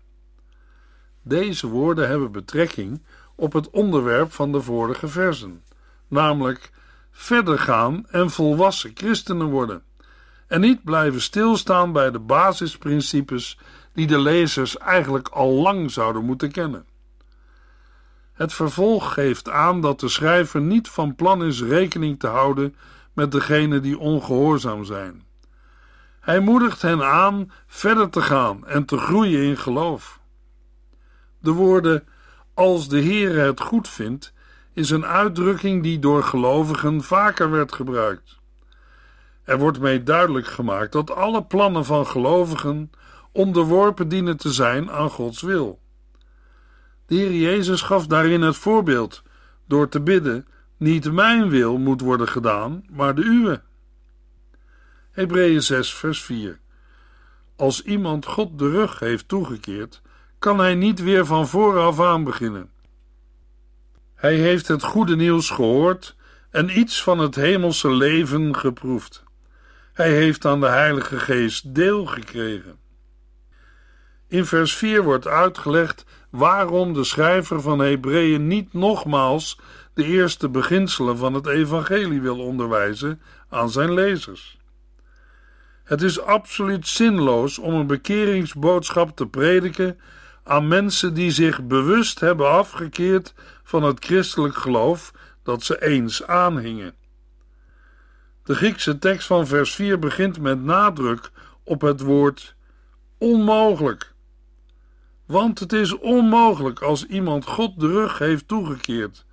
Deze 1.21 1.67
woorden 1.67 2.07
hebben 2.07 2.31
betrekking 2.31 3.03
op 3.35 3.53
het 3.53 3.69
onderwerp 3.69 4.31
van 4.31 4.51
de 4.51 4.61
vorige 4.61 5.07
versen, 5.07 5.63
namelijk 6.07 6.71
verder 7.11 7.59
gaan 7.59 8.05
en 8.09 8.29
volwassen 8.29 8.91
christenen 8.93 9.47
worden, 9.47 9.83
en 10.47 10.61
niet 10.61 10.83
blijven 10.83 11.21
stilstaan 11.21 11.91
bij 11.91 12.11
de 12.11 12.19
basisprincipes 12.19 13.59
die 13.93 14.07
de 14.07 14.19
lezers 14.19 14.77
eigenlijk 14.77 15.27
al 15.27 15.51
lang 15.51 15.91
zouden 15.91 16.25
moeten 16.25 16.51
kennen. 16.51 16.85
Het 18.33 18.53
vervolg 18.53 19.13
geeft 19.13 19.49
aan 19.49 19.81
dat 19.81 19.99
de 19.99 20.09
schrijver 20.09 20.61
niet 20.61 20.87
van 20.87 21.15
plan 21.15 21.43
is 21.43 21.61
rekening 21.61 22.19
te 22.19 22.27
houden 22.27 22.75
met 23.13 23.31
degenen 23.31 23.81
die 23.81 23.99
ongehoorzaam 23.99 24.83
zijn. 24.83 25.27
Hij 26.29 26.39
moedigt 26.39 26.81
hen 26.81 27.03
aan 27.03 27.51
verder 27.67 28.09
te 28.09 28.21
gaan 28.21 28.67
en 28.67 28.85
te 28.85 28.97
groeien 28.97 29.43
in 29.43 29.57
geloof. 29.57 30.19
De 31.39 31.51
woorden 31.51 32.07
als 32.53 32.89
de 32.89 33.01
Heere 33.03 33.39
het 33.39 33.61
goed 33.61 33.87
vindt 33.87 34.33
is 34.73 34.89
een 34.89 35.05
uitdrukking 35.05 35.83
die 35.83 35.99
door 35.99 36.23
gelovigen 36.23 37.03
vaker 37.03 37.51
werd 37.51 37.73
gebruikt. 37.73 38.39
Er 39.43 39.57
wordt 39.57 39.79
mee 39.79 40.03
duidelijk 40.03 40.47
gemaakt 40.47 40.91
dat 40.91 41.11
alle 41.11 41.43
plannen 41.43 41.85
van 41.85 42.07
gelovigen 42.07 42.91
onderworpen 43.31 44.07
dienen 44.07 44.37
te 44.37 44.51
zijn 44.51 44.91
aan 44.91 45.09
Gods 45.09 45.41
wil. 45.41 45.79
De 47.05 47.15
Heer 47.15 47.33
Jezus 47.33 47.81
gaf 47.81 48.07
daarin 48.07 48.41
het 48.41 48.57
voorbeeld 48.57 49.23
door 49.67 49.89
te 49.89 50.01
bidden: 50.01 50.47
Niet 50.77 51.11
mijn 51.11 51.49
wil 51.49 51.77
moet 51.77 52.01
worden 52.01 52.27
gedaan, 52.27 52.83
maar 52.89 53.15
de 53.15 53.23
uwe. 53.23 53.67
Hebreeën 55.19 55.63
6, 55.63 55.93
vers 55.93 56.21
4. 56.21 56.59
Als 57.55 57.81
iemand 57.81 58.25
God 58.25 58.59
de 58.59 58.69
rug 58.69 58.99
heeft 58.99 59.27
toegekeerd, 59.27 60.01
kan 60.37 60.59
hij 60.59 60.75
niet 60.75 61.01
weer 61.01 61.25
van 61.25 61.47
vooraf 61.47 61.99
aan 61.99 62.23
beginnen. 62.23 62.71
Hij 64.15 64.35
heeft 64.35 64.67
het 64.67 64.83
goede 64.83 65.15
nieuws 65.15 65.49
gehoord 65.49 66.15
en 66.49 66.79
iets 66.79 67.03
van 67.03 67.19
het 67.19 67.35
hemelse 67.35 67.91
leven 67.91 68.55
geproefd. 68.55 69.23
Hij 69.93 70.11
heeft 70.11 70.45
aan 70.45 70.59
de 70.59 70.67
Heilige 70.67 71.19
Geest 71.19 71.75
deel 71.75 72.05
gekregen. 72.05 72.79
In 74.27 74.45
vers 74.45 74.75
4 74.75 75.03
wordt 75.03 75.27
uitgelegd 75.27 76.05
waarom 76.29 76.93
de 76.93 77.03
schrijver 77.03 77.61
van 77.61 77.79
Hebreeën 77.79 78.47
niet 78.47 78.73
nogmaals 78.73 79.59
de 79.93 80.03
eerste 80.03 80.49
beginselen 80.49 81.17
van 81.17 81.33
het 81.33 81.47
evangelie 81.47 82.21
wil 82.21 82.39
onderwijzen 82.39 83.21
aan 83.49 83.69
zijn 83.69 83.93
lezers. 83.93 84.58
Het 85.89 86.01
is 86.01 86.21
absoluut 86.21 86.87
zinloos 86.87 87.59
om 87.59 87.73
een 87.73 87.87
bekeringsboodschap 87.87 89.15
te 89.15 89.27
prediken 89.27 89.99
aan 90.43 90.67
mensen 90.67 91.13
die 91.13 91.31
zich 91.31 91.63
bewust 91.63 92.19
hebben 92.19 92.49
afgekeerd 92.49 93.33
van 93.63 93.83
het 93.83 94.05
christelijk 94.05 94.55
geloof 94.55 95.11
dat 95.43 95.63
ze 95.63 95.81
eens 95.81 96.27
aanhingen. 96.27 96.93
De 98.43 98.55
Griekse 98.55 98.99
tekst 98.99 99.27
van 99.27 99.47
vers 99.47 99.75
4 99.75 99.99
begint 99.99 100.39
met 100.39 100.63
nadruk 100.63 101.31
op 101.63 101.81
het 101.81 102.01
woord 102.01 102.55
onmogelijk. 103.17 104.13
Want 105.25 105.59
het 105.59 105.73
is 105.73 105.97
onmogelijk 105.97 106.81
als 106.81 107.05
iemand 107.05 107.45
God 107.45 107.79
de 107.79 107.87
rug 107.87 108.17
heeft 108.17 108.47
toegekeerd. 108.47 109.25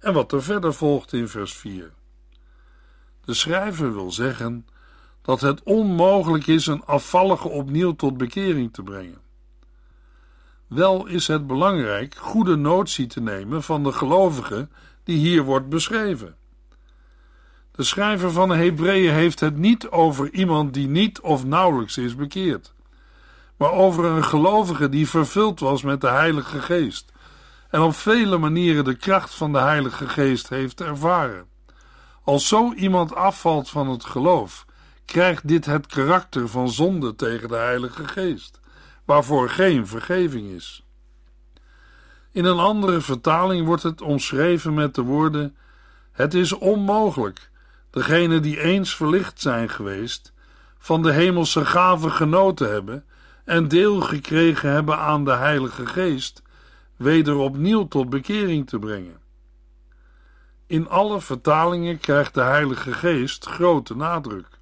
En 0.00 0.12
wat 0.12 0.32
er 0.32 0.42
verder 0.42 0.74
volgt 0.74 1.12
in 1.12 1.28
vers 1.28 1.54
4. 1.54 1.90
De 3.24 3.34
schrijver 3.34 3.94
wil 3.94 4.12
zeggen 4.12 4.66
dat 5.26 5.40
het 5.40 5.62
onmogelijk 5.62 6.46
is 6.46 6.66
een 6.66 6.84
afvallige 6.84 7.48
opnieuw 7.48 7.96
tot 7.96 8.16
bekering 8.16 8.72
te 8.72 8.82
brengen. 8.82 9.18
Wel 10.66 11.06
is 11.06 11.26
het 11.26 11.46
belangrijk 11.46 12.14
goede 12.14 12.56
notie 12.56 13.06
te 13.06 13.20
nemen 13.20 13.62
van 13.62 13.82
de 13.82 13.92
gelovige 13.92 14.68
die 15.04 15.18
hier 15.18 15.42
wordt 15.42 15.68
beschreven. 15.68 16.36
De 17.70 17.82
schrijver 17.82 18.30
van 18.30 18.48
de 18.48 18.54
Hebreeën 18.54 19.12
heeft 19.12 19.40
het 19.40 19.56
niet 19.56 19.88
over 19.88 20.32
iemand 20.32 20.74
die 20.74 20.88
niet 20.88 21.20
of 21.20 21.44
nauwelijks 21.44 21.98
is 21.98 22.14
bekeerd, 22.14 22.74
maar 23.56 23.72
over 23.72 24.04
een 24.04 24.24
gelovige 24.24 24.88
die 24.88 25.08
vervuld 25.08 25.60
was 25.60 25.82
met 25.82 26.00
de 26.00 26.10
Heilige 26.10 26.60
Geest 26.60 27.12
en 27.70 27.80
op 27.80 27.94
vele 27.94 28.38
manieren 28.38 28.84
de 28.84 28.96
kracht 28.96 29.34
van 29.34 29.52
de 29.52 29.58
Heilige 29.58 30.08
Geest 30.08 30.48
heeft 30.48 30.80
ervaren. 30.80 31.46
Als 32.24 32.48
zo 32.48 32.72
iemand 32.72 33.14
afvalt 33.14 33.70
van 33.70 33.88
het 33.88 34.04
geloof, 34.04 34.65
krijgt 35.06 35.48
dit 35.48 35.66
het 35.66 35.86
karakter 35.86 36.48
van 36.48 36.70
zonde 36.70 37.14
tegen 37.14 37.48
de 37.48 37.56
Heilige 37.56 38.08
Geest, 38.08 38.60
waarvoor 39.04 39.48
geen 39.48 39.86
vergeving 39.86 40.50
is. 40.50 40.84
In 42.32 42.44
een 42.44 42.58
andere 42.58 43.00
vertaling 43.00 43.66
wordt 43.66 43.82
het 43.82 44.00
omschreven 44.00 44.74
met 44.74 44.94
de 44.94 45.02
woorden: 45.02 45.56
Het 46.12 46.34
is 46.34 46.52
onmogelijk 46.52 47.50
degenen 47.90 48.42
die 48.42 48.60
eens 48.60 48.96
verlicht 48.96 49.40
zijn 49.40 49.68
geweest, 49.68 50.32
van 50.78 51.02
de 51.02 51.12
hemelse 51.12 51.64
gave 51.64 52.10
genoten 52.10 52.70
hebben 52.70 53.04
en 53.44 53.68
deel 53.68 54.00
gekregen 54.00 54.70
hebben 54.70 54.98
aan 54.98 55.24
de 55.24 55.32
Heilige 55.32 55.86
Geest, 55.86 56.42
weder 56.96 57.36
opnieuw 57.36 57.88
tot 57.88 58.10
bekering 58.10 58.68
te 58.68 58.78
brengen. 58.78 59.16
In 60.66 60.88
alle 60.88 61.20
vertalingen 61.20 61.98
krijgt 61.98 62.34
de 62.34 62.42
Heilige 62.42 62.92
Geest 62.92 63.46
grote 63.46 63.96
nadruk. 63.96 64.55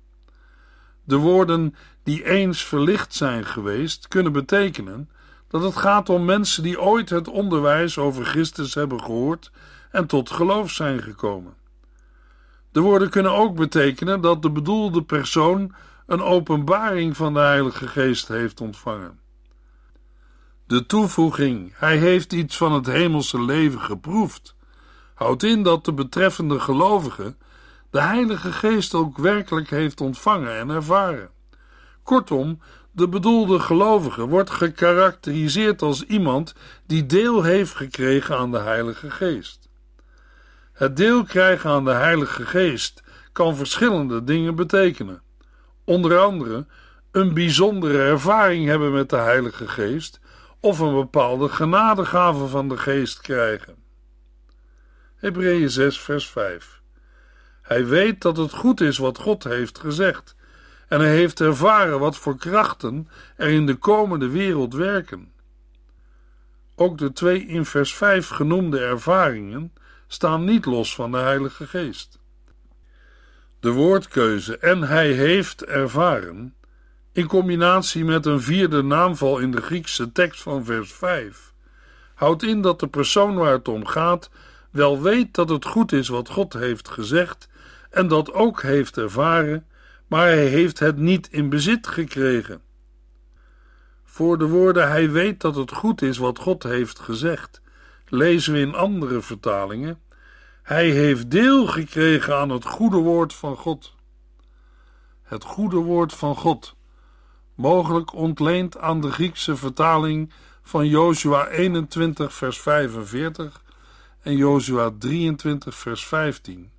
De 1.04 1.16
woorden 1.16 1.74
die 2.02 2.24
eens 2.24 2.64
verlicht 2.64 3.14
zijn 3.14 3.44
geweest 3.44 4.08
kunnen 4.08 4.32
betekenen 4.32 5.10
dat 5.48 5.62
het 5.62 5.76
gaat 5.76 6.08
om 6.08 6.24
mensen 6.24 6.62
die 6.62 6.80
ooit 6.80 7.10
het 7.10 7.28
onderwijs 7.28 7.98
over 7.98 8.24
Christus 8.24 8.74
hebben 8.74 9.00
gehoord 9.00 9.50
en 9.90 10.06
tot 10.06 10.30
geloof 10.30 10.70
zijn 10.70 11.02
gekomen. 11.02 11.54
De 12.72 12.80
woorden 12.80 13.10
kunnen 13.10 13.32
ook 13.32 13.56
betekenen 13.56 14.20
dat 14.20 14.42
de 14.42 14.50
bedoelde 14.50 15.02
persoon 15.02 15.74
een 16.06 16.22
openbaring 16.22 17.16
van 17.16 17.34
de 17.34 17.40
Heilige 17.40 17.88
Geest 17.88 18.28
heeft 18.28 18.60
ontvangen. 18.60 19.18
De 20.66 20.86
toevoeging, 20.86 21.72
hij 21.74 21.96
heeft 21.96 22.32
iets 22.32 22.56
van 22.56 22.72
het 22.72 22.86
hemelse 22.86 23.42
leven 23.42 23.80
geproefd, 23.80 24.54
houdt 25.14 25.42
in 25.42 25.62
dat 25.62 25.84
de 25.84 25.92
betreffende 25.92 26.60
gelovige 26.60 27.36
de 27.94 28.00
Heilige 28.00 28.52
Geest 28.52 28.94
ook 28.94 29.18
werkelijk 29.18 29.70
heeft 29.70 30.00
ontvangen 30.00 30.58
en 30.58 30.70
ervaren. 30.70 31.30
Kortom, 32.02 32.60
de 32.90 33.08
bedoelde 33.08 33.58
gelovige 33.58 34.26
wordt 34.26 34.50
gekarakteriseerd 34.50 35.82
als 35.82 36.04
iemand 36.04 36.54
die 36.86 37.06
deel 37.06 37.42
heeft 37.42 37.74
gekregen 37.74 38.38
aan 38.38 38.50
de 38.50 38.58
Heilige 38.58 39.10
Geest. 39.10 39.68
Het 40.72 40.96
deel 40.96 41.24
krijgen 41.24 41.70
aan 41.70 41.84
de 41.84 41.92
Heilige 41.92 42.46
Geest 42.46 43.02
kan 43.32 43.56
verschillende 43.56 44.24
dingen 44.24 44.54
betekenen. 44.54 45.22
Onder 45.84 46.18
andere 46.18 46.66
een 47.10 47.34
bijzondere 47.34 48.02
ervaring 48.02 48.66
hebben 48.66 48.92
met 48.92 49.10
de 49.10 49.16
Heilige 49.16 49.68
Geest 49.68 50.20
of 50.60 50.78
een 50.78 50.94
bepaalde 50.94 51.48
genadegave 51.48 52.46
van 52.46 52.68
de 52.68 52.76
Geest 52.76 53.20
krijgen. 53.20 53.74
Hebreeën 55.16 55.70
6, 55.70 56.00
vers 56.00 56.28
5. 56.28 56.82
Hij 57.64 57.86
weet 57.86 58.20
dat 58.20 58.36
het 58.36 58.52
goed 58.52 58.80
is 58.80 58.98
wat 58.98 59.18
God 59.18 59.44
heeft 59.44 59.78
gezegd, 59.78 60.36
en 60.88 61.00
hij 61.00 61.14
heeft 61.14 61.40
ervaren 61.40 61.98
wat 61.98 62.16
voor 62.16 62.36
krachten 62.36 63.08
er 63.36 63.48
in 63.48 63.66
de 63.66 63.74
komende 63.74 64.28
wereld 64.28 64.74
werken. 64.74 65.32
Ook 66.74 66.98
de 66.98 67.12
twee 67.12 67.46
in 67.46 67.64
vers 67.64 67.94
5 67.94 68.28
genoemde 68.28 68.78
ervaringen 68.78 69.72
staan 70.06 70.44
niet 70.44 70.64
los 70.64 70.94
van 70.94 71.10
de 71.10 71.18
Heilige 71.18 71.66
Geest. 71.66 72.18
De 73.60 73.70
woordkeuze 73.70 74.58
en 74.58 74.82
hij 74.82 75.12
heeft 75.12 75.64
ervaren, 75.64 76.54
in 77.12 77.26
combinatie 77.26 78.04
met 78.04 78.26
een 78.26 78.40
vierde 78.40 78.82
naamval 78.82 79.38
in 79.38 79.50
de 79.50 79.60
Griekse 79.60 80.12
tekst 80.12 80.42
van 80.42 80.64
vers 80.64 80.92
5, 80.92 81.52
houdt 82.14 82.42
in 82.42 82.60
dat 82.62 82.80
de 82.80 82.88
persoon 82.88 83.34
waar 83.34 83.52
het 83.52 83.68
om 83.68 83.86
gaat 83.86 84.30
wel 84.70 85.02
weet 85.02 85.34
dat 85.34 85.48
het 85.48 85.64
goed 85.64 85.92
is 85.92 86.08
wat 86.08 86.28
God 86.28 86.52
heeft 86.52 86.88
gezegd 86.88 87.48
en 87.94 88.08
dat 88.08 88.32
ook 88.32 88.62
heeft 88.62 88.96
ervaren, 88.96 89.66
maar 90.06 90.26
hij 90.26 90.46
heeft 90.46 90.78
het 90.78 90.96
niet 90.96 91.28
in 91.30 91.48
bezit 91.48 91.86
gekregen. 91.86 92.62
Voor 94.04 94.38
de 94.38 94.46
woorden 94.46 94.88
hij 94.88 95.10
weet 95.10 95.40
dat 95.40 95.54
het 95.54 95.72
goed 95.72 96.02
is 96.02 96.18
wat 96.18 96.38
God 96.38 96.62
heeft 96.62 96.98
gezegd, 96.98 97.60
lezen 98.08 98.52
we 98.52 98.58
in 98.58 98.74
andere 98.74 99.20
vertalingen: 99.20 100.00
Hij 100.62 100.90
heeft 100.90 101.30
deel 101.30 101.66
gekregen 101.66 102.36
aan 102.36 102.50
het 102.50 102.64
goede 102.64 102.96
woord 102.96 103.34
van 103.34 103.56
God. 103.56 103.94
Het 105.22 105.44
goede 105.44 105.76
woord 105.76 106.12
van 106.12 106.36
God, 106.36 106.74
mogelijk 107.54 108.14
ontleend 108.14 108.78
aan 108.78 109.00
de 109.00 109.10
Griekse 109.10 109.56
vertaling 109.56 110.32
van 110.62 110.88
Jozua 110.88 111.48
21 111.48 112.34
vers 112.34 112.60
45 112.60 113.62
en 114.20 114.36
Jozua 114.36 114.90
23 114.98 115.74
vers 115.74 116.06
15 116.06 116.72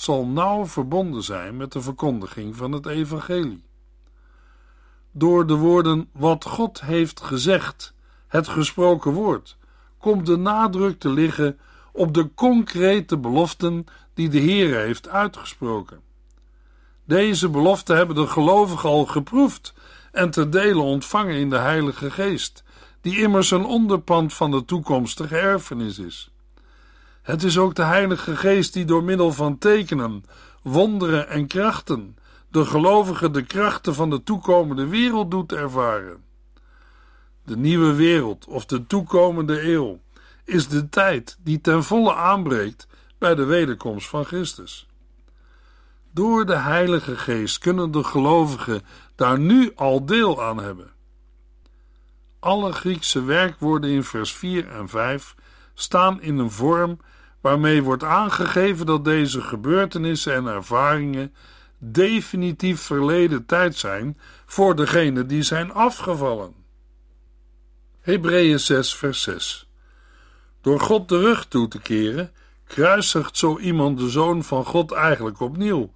zal 0.00 0.26
nauw 0.26 0.66
verbonden 0.66 1.22
zijn 1.22 1.56
met 1.56 1.72
de 1.72 1.80
verkondiging 1.80 2.56
van 2.56 2.72
het 2.72 2.86
evangelie. 2.86 3.64
Door 5.12 5.46
de 5.46 5.54
woorden 5.54 6.08
wat 6.12 6.44
God 6.44 6.80
heeft 6.80 7.20
gezegd, 7.20 7.94
het 8.28 8.48
gesproken 8.48 9.12
woord, 9.12 9.56
komt 9.98 10.26
de 10.26 10.36
nadruk 10.36 10.98
te 10.98 11.08
liggen 11.08 11.58
op 11.92 12.14
de 12.14 12.34
concrete 12.34 13.18
beloften 13.18 13.84
die 14.14 14.28
de 14.28 14.38
Heer 14.38 14.78
heeft 14.78 15.08
uitgesproken. 15.08 16.00
Deze 17.04 17.48
beloften 17.48 17.96
hebben 17.96 18.16
de 18.16 18.26
gelovigen 18.26 18.88
al 18.88 19.06
geproefd 19.06 19.74
en 20.12 20.30
te 20.30 20.48
delen 20.48 20.84
ontvangen 20.84 21.36
in 21.36 21.50
de 21.50 21.58
Heilige 21.58 22.10
Geest, 22.10 22.64
die 23.00 23.20
immers 23.20 23.50
een 23.50 23.64
onderpand 23.64 24.34
van 24.34 24.50
de 24.50 24.64
toekomstige 24.64 25.36
erfenis 25.36 25.98
is. 25.98 26.29
Het 27.30 27.42
is 27.42 27.58
ook 27.58 27.74
de 27.74 27.82
Heilige 27.82 28.36
Geest 28.36 28.72
die 28.72 28.84
door 28.84 29.04
middel 29.04 29.32
van 29.32 29.58
tekenen, 29.58 30.24
wonderen 30.62 31.28
en 31.28 31.46
krachten 31.46 32.16
de 32.48 32.64
gelovigen 32.64 33.32
de 33.32 33.42
krachten 33.42 33.94
van 33.94 34.10
de 34.10 34.22
toekomende 34.22 34.86
wereld 34.86 35.30
doet 35.30 35.52
ervaren. 35.52 36.24
De 37.44 37.56
nieuwe 37.56 37.94
wereld 37.94 38.46
of 38.46 38.66
de 38.66 38.86
toekomende 38.86 39.62
eeuw 39.62 40.00
is 40.44 40.68
de 40.68 40.88
tijd 40.88 41.38
die 41.42 41.60
ten 41.60 41.84
volle 41.84 42.14
aanbreekt 42.14 42.86
bij 43.18 43.34
de 43.34 43.44
wederkomst 43.44 44.08
van 44.08 44.24
Christus. 44.24 44.86
Door 46.12 46.46
de 46.46 46.56
Heilige 46.56 47.16
Geest 47.16 47.58
kunnen 47.58 47.90
de 47.90 48.04
gelovigen 48.04 48.82
daar 49.14 49.38
nu 49.38 49.72
al 49.74 50.04
deel 50.06 50.42
aan 50.42 50.60
hebben. 50.60 50.90
Alle 52.38 52.72
Griekse 52.72 53.24
werkwoorden 53.24 53.90
in 53.90 54.04
vers 54.04 54.32
4 54.32 54.68
en 54.68 54.88
5 54.88 55.34
staan 55.74 56.22
in 56.22 56.38
een 56.38 56.50
vorm 56.50 56.98
waarmee 57.40 57.82
wordt 57.82 58.04
aangegeven 58.04 58.86
dat 58.86 59.04
deze 59.04 59.40
gebeurtenissen 59.40 60.34
en 60.34 60.46
ervaringen 60.46 61.34
definitief 61.78 62.80
verleden 62.80 63.46
tijd 63.46 63.76
zijn 63.76 64.18
voor 64.46 64.76
degenen 64.76 65.26
die 65.26 65.42
zijn 65.42 65.72
afgevallen. 65.72 66.54
Hebreeën 68.00 68.60
6, 68.60 68.94
vers 68.94 69.22
6. 69.22 69.70
Door 70.60 70.80
God 70.80 71.08
de 71.08 71.18
rug 71.18 71.46
toe 71.46 71.68
te 71.68 71.80
keren, 71.80 72.32
kruisigt 72.64 73.36
zo 73.36 73.58
iemand 73.58 73.98
de 73.98 74.08
zoon 74.08 74.44
van 74.44 74.64
God 74.64 74.92
eigenlijk 74.92 75.40
opnieuw 75.40 75.92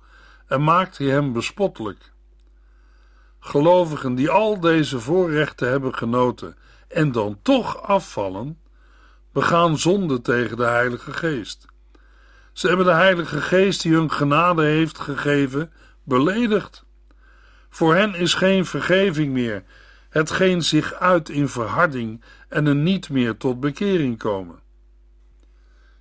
en 0.47 0.65
maakt 0.65 0.99
hij 0.99 1.07
hem 1.07 1.33
bespottelijk. 1.33 2.13
Gelovigen 3.41 4.15
die 4.15 4.31
al 4.31 4.61
deze 4.61 5.01
voorrechten 5.01 5.69
hebben 5.69 5.95
genoten 5.95 6.57
en 6.89 7.13
dan 7.13 7.39
toch 7.43 7.83
afvallen, 7.83 8.59
begaan 9.35 9.79
zonde 9.79 10.21
tegen 10.21 10.57
de 10.57 10.65
Heilige 10.65 11.13
Geest. 11.13 11.67
Ze 12.53 12.69
hebben 12.69 12.87
de 12.87 12.93
Heilige 12.93 13.41
Geest 13.41 13.83
die 13.83 13.93
hun 13.93 14.11
genade 14.11 14.63
heeft 14.63 14.99
gegeven, 14.99 15.73
beledigd. 16.03 16.85
Voor 17.69 17.95
hen 17.95 18.15
is 18.15 18.35
geen 18.35 18.67
vergeving 18.67 19.33
meer, 19.33 19.63
hetgeen 20.09 20.63
zich 20.63 20.93
uit 20.95 21.29
in 21.29 21.49
verharding 21.49 22.23
en 22.49 22.67
een 22.67 22.83
niet 22.83 23.11
meer 23.11 23.37
tot 23.37 23.61
bekering 23.61 24.19
komen. 24.19 24.59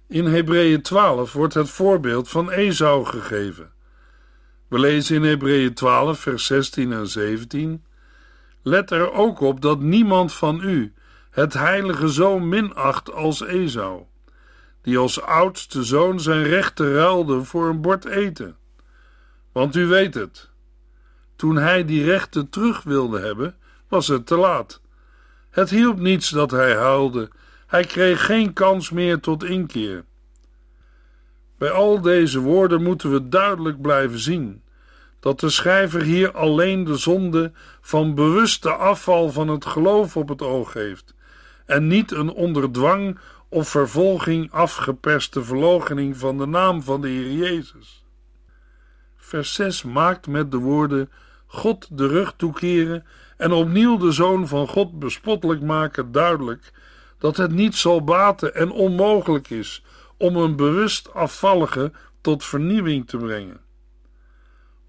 In 0.07 0.25
Hebreeën 0.25 0.81
12 0.81 1.33
wordt 1.33 1.53
het 1.53 1.69
voorbeeld 1.69 2.29
van 2.29 2.51
Esau 2.51 3.05
gegeven. 3.05 3.71
We 4.67 4.79
lezen 4.79 5.15
in 5.15 5.23
Hebreeën 5.23 5.73
12, 5.73 6.19
vers 6.19 6.45
16 6.45 6.91
en 6.91 7.07
17: 7.07 7.83
Let 8.61 8.91
er 8.91 9.11
ook 9.11 9.39
op 9.39 9.61
dat 9.61 9.79
niemand 9.79 10.33
van 10.33 10.61
u 10.63 10.93
het 11.33 11.53
heilige 11.53 12.11
zo 12.11 12.39
minacht 12.39 13.11
als 13.11 13.41
Esau, 13.41 14.03
die 14.81 14.97
als 14.97 15.21
oudste 15.21 15.83
zoon 15.83 16.19
zijn 16.19 16.43
rechten 16.43 16.93
ruilde 16.93 17.43
voor 17.43 17.69
een 17.69 17.81
bord 17.81 18.05
eten. 18.05 18.57
Want 19.51 19.75
u 19.75 19.85
weet 19.85 20.13
het, 20.13 20.49
toen 21.35 21.55
hij 21.55 21.85
die 21.85 22.03
rechten 22.03 22.49
terug 22.49 22.83
wilde 22.83 23.19
hebben, 23.19 23.55
was 23.87 24.07
het 24.07 24.25
te 24.25 24.35
laat. 24.35 24.81
Het 25.49 25.69
hielp 25.69 25.99
niets 25.99 26.29
dat 26.29 26.51
hij 26.51 26.75
huilde, 26.75 27.29
hij 27.67 27.83
kreeg 27.83 28.25
geen 28.25 28.53
kans 28.53 28.89
meer 28.89 29.19
tot 29.19 29.43
inkeer. 29.43 30.05
Bij 31.57 31.71
al 31.71 32.01
deze 32.01 32.39
woorden 32.39 32.83
moeten 32.83 33.11
we 33.11 33.29
duidelijk 33.29 33.81
blijven 33.81 34.19
zien 34.19 34.63
dat 35.19 35.39
de 35.39 35.49
schrijver 35.49 36.01
hier 36.01 36.31
alleen 36.31 36.83
de 36.83 36.97
zonde 36.97 37.51
van 37.81 38.15
bewuste 38.15 38.71
afval 38.71 39.31
van 39.31 39.47
het 39.47 39.65
geloof 39.65 40.17
op 40.17 40.29
het 40.29 40.41
oog 40.41 40.73
heeft 40.73 41.12
en 41.73 41.87
niet 41.87 42.11
een 42.11 42.29
onder 42.29 42.71
dwang 42.71 43.17
of 43.49 43.69
vervolging 43.69 44.51
afgeperste 44.51 45.43
verloochening 45.43 46.17
van 46.17 46.37
de 46.37 46.45
naam 46.45 46.81
van 46.81 47.01
de 47.01 47.07
Heer 47.07 47.31
Jezus. 47.31 48.05
Vers 49.15 49.53
6 49.53 49.83
maakt 49.83 50.27
met 50.27 50.51
de 50.51 50.57
woorden 50.57 51.11
God 51.45 51.87
de 51.97 52.07
rug 52.07 52.33
toekeren 52.37 53.05
en 53.37 53.51
opnieuw 53.51 53.97
de 53.97 54.11
Zoon 54.11 54.47
van 54.47 54.67
God 54.67 54.99
bespottelijk 54.99 55.61
maken 55.61 56.11
duidelijk 56.11 56.71
dat 57.17 57.37
het 57.37 57.51
niet 57.51 57.75
zal 57.75 58.03
baten 58.03 58.55
en 58.55 58.71
onmogelijk 58.71 59.49
is 59.49 59.83
om 60.17 60.35
een 60.35 60.55
bewust 60.55 61.13
afvallige 61.13 61.91
tot 62.21 62.43
vernieuwing 62.43 63.07
te 63.07 63.17
brengen. 63.17 63.61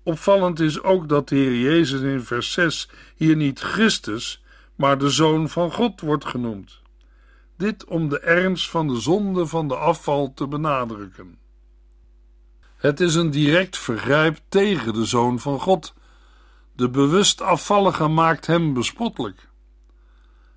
Opvallend 0.03 0.61
is 0.61 0.83
ook 0.83 1.09
dat 1.09 1.29
de 1.29 1.37
Heer 1.37 1.59
Jezus 1.59 2.01
in 2.01 2.23
vers 2.23 2.53
6 2.53 2.89
hier 3.17 3.37
niet 3.37 3.61
Christus, 3.61 4.44
maar 4.75 4.99
de 4.99 5.11
Zoon 5.11 5.49
van 5.49 5.73
God 5.73 6.01
wordt 6.01 6.25
genoemd. 6.25 6.81
Dit 7.57 7.85
om 7.85 8.09
de 8.09 8.21
ernst 8.21 8.71
van 8.71 8.89
de 8.89 9.01
zonde 9.01 9.47
van 9.47 9.69
de 9.69 9.77
afval 9.77 10.33
te 10.35 10.47
benadrukken. 10.49 11.39
Het 12.77 13.01
is 13.01 13.15
een 13.15 13.31
direct 13.31 13.79
vergrijp 13.79 14.39
tegen 14.49 14.95
de 14.95 15.05
Zoon 15.05 15.39
van 15.39 15.61
God. 15.61 15.95
De 16.73 16.91
bewust 16.91 17.41
afvallige 17.41 18.09
maakt 18.09 18.47
hem 18.47 18.73
bespottelijk. 18.73 19.49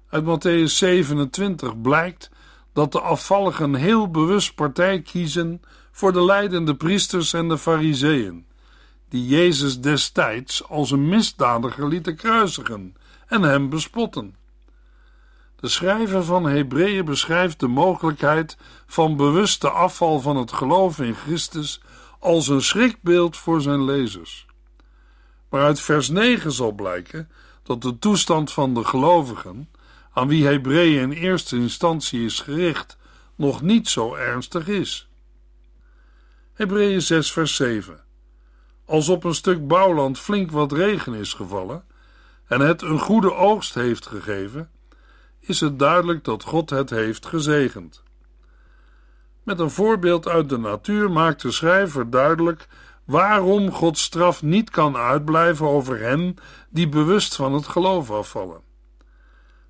Uit 0.10 0.24
Matthäus 0.24 0.72
27 0.74 1.82
blijkt 1.82 2.30
dat 2.74 2.92
de 2.92 3.02
afvalligen 3.02 3.76
heel 3.76 4.12
bewust 4.12 4.56
partij 4.56 5.02
kiezen 5.02 5.62
voor 5.92 6.14
de 6.14 6.24
leidende 6.24 6.76
priesters 6.76 7.34
en 7.34 7.48
de 7.48 7.58
fariseeën, 7.58 8.46
die 9.10 9.28
Jezus 9.28 9.82
destijds 9.82 10.68
als 10.68 10.92
een 10.92 11.10
misdadiger 11.10 11.88
lieten 11.88 12.16
kruisigen 12.16 12.96
en 13.28 13.42
hem 13.42 13.70
bespotten. 13.70 14.36
De 15.60 15.68
schrijver 15.68 16.24
van 16.24 16.46
Hebreeën 16.46 17.06
beschrijft 17.06 17.60
de 17.60 17.68
mogelijkheid 17.68 18.58
van 18.86 19.16
bewuste 19.16 19.70
afval 19.70 20.20
van 20.20 20.38
het 20.38 20.52
geloof 20.52 21.00
in 21.00 21.16
Christus 21.16 21.82
als 22.20 22.48
een 22.48 22.62
schrikbeeld 22.62 23.38
voor 23.38 23.62
zijn 23.62 23.84
lezers. 23.86 24.46
Maar 25.50 25.64
uit 25.64 25.80
vers 25.80 26.10
9 26.10 26.52
zal 26.52 26.72
blijken 26.72 27.30
dat 27.64 27.82
de 27.82 28.00
toestand 28.00 28.52
van 28.52 28.74
de 28.74 28.84
gelovigen, 28.84 29.70
aan 30.14 30.28
wie 30.28 30.46
Hebreeën 30.46 31.02
in 31.02 31.12
eerste 31.12 31.56
instantie 31.56 32.26
is 32.26 32.40
gericht, 32.40 32.98
nog 33.36 33.62
niet 33.62 33.90
zo 33.90 34.16
ernstig 34.16 34.68
is. 34.68 35.10
Hebreeën 36.54 37.02
6 37.02 37.32
vers 37.32 37.56
7 37.56 38.04
Als 38.86 39.10
op 39.10 39.24
een 39.24 39.36
stuk 39.36 39.68
bouwland 39.68 40.20
flink 40.20 40.52
wat 40.52 40.72
regen 40.72 41.14
is 41.14 41.34
gevallen 41.34 41.84
en 42.48 42.60
het 42.60 42.82
een 42.82 43.00
goede 43.00 43.34
oogst 43.34 43.74
heeft 43.74 44.06
gegeven, 44.06 44.70
is 45.40 45.60
het 45.60 45.80
duidelijk 45.80 46.24
dat 46.24 46.44
God 46.44 46.70
het 46.70 46.90
heeft 46.90 47.26
gezegend. 47.26 48.04
Met 49.44 49.60
een 49.60 49.72
voorbeeld 49.72 50.28
uit 50.28 50.50
de 50.50 50.58
natuur 50.58 51.12
maakt 51.12 51.42
de 51.42 51.52
schrijver 51.52 52.10
duidelijk 52.10 52.68
waarom 53.06 53.72
Gods 53.72 54.04
straf 54.04 54.44
niet 54.44 54.70
kan 54.70 54.98
uitblijven 54.98 55.68
over 55.68 56.00
hen 56.00 56.36
die 56.70 56.90
bewust 56.90 57.36
van 57.36 57.54
het 57.54 57.68
geloof 57.68 58.12
afvallen. 58.12 58.62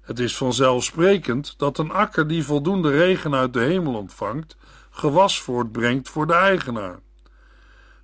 Het 0.01 0.19
is 0.19 0.37
vanzelfsprekend 0.37 1.53
dat 1.57 1.77
een 1.77 1.91
akker 1.91 2.27
die 2.27 2.43
voldoende 2.43 2.89
regen 2.89 3.35
uit 3.35 3.53
de 3.53 3.59
hemel 3.59 3.93
ontvangt, 3.93 4.57
gewas 4.89 5.41
voortbrengt 5.41 6.09
voor 6.09 6.27
de 6.27 6.33
eigenaar. 6.33 6.99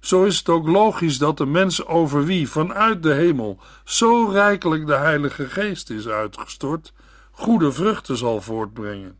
Zo 0.03 0.23
is 0.23 0.37
het 0.37 0.49
ook 0.49 0.67
logisch 0.67 1.17
dat 1.17 1.37
de 1.37 1.45
mens 1.45 1.85
over 1.85 2.25
wie 2.25 2.49
vanuit 2.49 3.03
de 3.03 3.13
hemel 3.13 3.59
zo 3.83 4.25
rijkelijk 4.25 4.87
de 4.87 4.95
Heilige 4.95 5.47
Geest 5.47 5.89
is 5.89 6.07
uitgestort, 6.07 6.93
goede 7.31 7.71
vruchten 7.71 8.17
zal 8.17 8.41
voortbrengen. 8.41 9.17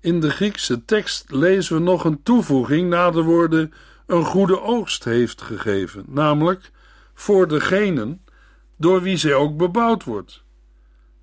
In 0.00 0.20
de 0.20 0.30
Griekse 0.30 0.84
tekst 0.84 1.30
lezen 1.30 1.76
we 1.76 1.82
nog 1.82 2.04
een 2.04 2.22
toevoeging 2.22 2.88
na 2.88 3.10
de 3.10 3.22
woorden 3.22 3.72
een 4.06 4.24
goede 4.24 4.60
oogst 4.60 5.04
heeft 5.04 5.42
gegeven, 5.42 6.04
namelijk 6.08 6.70
voor 7.14 7.48
degenen 7.48 8.24
door 8.76 9.02
wie 9.02 9.16
zij 9.16 9.34
ook 9.34 9.56
bebouwd 9.56 10.04
wordt. 10.04 10.42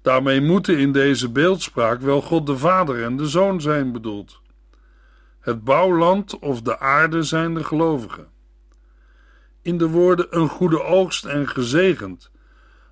Daarmee 0.02 0.42
moeten 0.42 0.78
in 0.78 0.92
deze 0.92 1.30
beeldspraak 1.30 2.02
wel 2.02 2.22
God 2.22 2.46
de 2.46 2.58
Vader 2.58 3.04
en 3.04 3.18
de 3.18 3.28
Zoon 3.28 3.62
zijn 3.62 3.92
bedoeld. 3.92 4.44
Het 5.46 5.64
bouwland 5.64 6.40
of 6.40 6.62
de 6.62 6.80
aarde 6.80 7.24
zijn 7.24 7.54
de 7.54 7.64
gelovigen. 7.64 8.28
In 9.62 9.78
de 9.78 9.88
woorden 9.88 10.28
een 10.30 10.48
goede 10.48 10.84
oogst 10.84 11.26
en 11.26 11.48
gezegend 11.48 12.32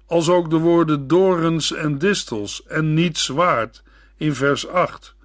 als 0.05 0.29
ook 0.29 0.49
de 0.49 0.57
woorden 0.57 1.07
dorens 1.07 1.71
en 1.71 1.97
distels 1.97 2.65
en 2.65 2.93
niet 2.93 3.17
zwaard 3.17 3.83
in 4.17 4.35
vers 4.35 4.67
8, 4.67 5.15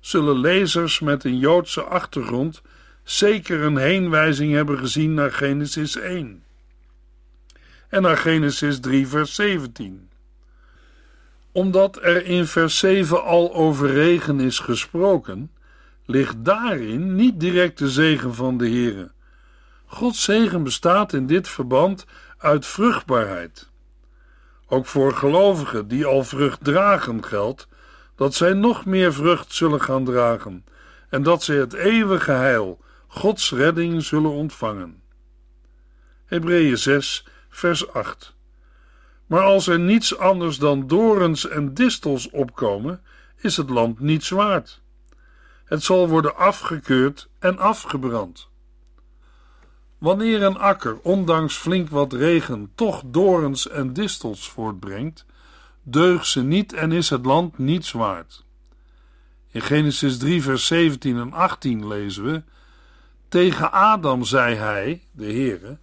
zullen 0.00 0.38
lezers 0.38 1.00
met 1.00 1.24
een 1.24 1.38
Joodse 1.38 1.82
achtergrond 1.82 2.62
zeker 3.04 3.60
een 3.60 3.76
heenwijzing 3.76 4.52
hebben 4.52 4.78
gezien 4.78 5.14
naar 5.14 5.32
Genesis 5.32 5.96
1 5.96 6.44
en 7.88 8.02
naar 8.02 8.16
Genesis 8.16 8.80
3, 8.80 9.06
vers 9.06 9.34
17. 9.34 10.10
Omdat 11.52 12.02
er 12.02 12.24
in 12.24 12.46
vers 12.46 12.78
7 12.78 13.24
al 13.24 13.54
over 13.54 13.90
regen 13.90 14.40
is 14.40 14.58
gesproken, 14.58 15.50
ligt 16.06 16.44
daarin 16.44 17.14
niet 17.14 17.40
direct 17.40 17.78
de 17.78 17.90
zegen 17.90 18.34
van 18.34 18.58
de 18.58 18.68
Heere. 18.68 19.10
Gods 19.86 20.22
zegen 20.22 20.62
bestaat 20.62 21.12
in 21.12 21.26
dit 21.26 21.48
verband 21.48 22.06
uit 22.38 22.66
vruchtbaarheid. 22.66 23.70
Ook 24.68 24.86
voor 24.86 25.12
gelovigen 25.12 25.88
die 25.88 26.06
al 26.06 26.24
vrucht 26.24 26.64
dragen 26.64 27.24
geldt 27.24 27.68
dat 28.14 28.34
zij 28.34 28.52
nog 28.52 28.84
meer 28.84 29.12
vrucht 29.12 29.54
zullen 29.54 29.80
gaan 29.80 30.04
dragen 30.04 30.64
en 31.08 31.22
dat 31.22 31.42
zij 31.42 31.56
het 31.56 31.72
eeuwige 31.72 32.30
heil, 32.30 32.80
Gods 33.06 33.52
redding 33.52 34.04
zullen 34.04 34.30
ontvangen. 34.30 35.02
Hebreeën 36.24 36.78
6, 36.78 37.26
vers 37.48 37.92
8. 37.92 38.34
Maar 39.26 39.42
als 39.42 39.66
er 39.66 39.78
niets 39.78 40.18
anders 40.18 40.58
dan 40.58 40.86
dorens 40.86 41.48
en 41.48 41.74
distels 41.74 42.30
opkomen, 42.30 43.02
is 43.36 43.56
het 43.56 43.70
land 43.70 44.00
niets 44.00 44.28
waard. 44.28 44.82
Het 45.66 45.82
zal 45.82 46.08
worden 46.08 46.36
afgekeurd 46.36 47.28
en 47.38 47.58
afgebrand. 47.58 48.48
Wanneer 49.98 50.42
een 50.42 50.58
akker, 50.58 50.98
ondanks 51.02 51.56
flink 51.56 51.88
wat 51.88 52.12
regen, 52.12 52.72
toch 52.74 53.02
dorens 53.06 53.68
en 53.68 53.92
distels 53.92 54.48
voortbrengt, 54.48 55.24
deugt 55.82 56.26
ze 56.26 56.42
niet 56.42 56.72
en 56.72 56.92
is 56.92 57.10
het 57.10 57.26
land 57.26 57.58
niets 57.58 57.92
waard. 57.92 58.44
In 59.50 59.60
Genesis 59.60 60.18
3, 60.18 60.42
vers 60.42 60.66
17 60.66 61.18
en 61.18 61.32
18 61.32 61.86
lezen 61.86 62.24
we: 62.24 62.42
Tegen 63.28 63.72
Adam 63.72 64.24
zei 64.24 64.54
hij, 64.54 65.06
de 65.10 65.24
Heere, 65.24 65.78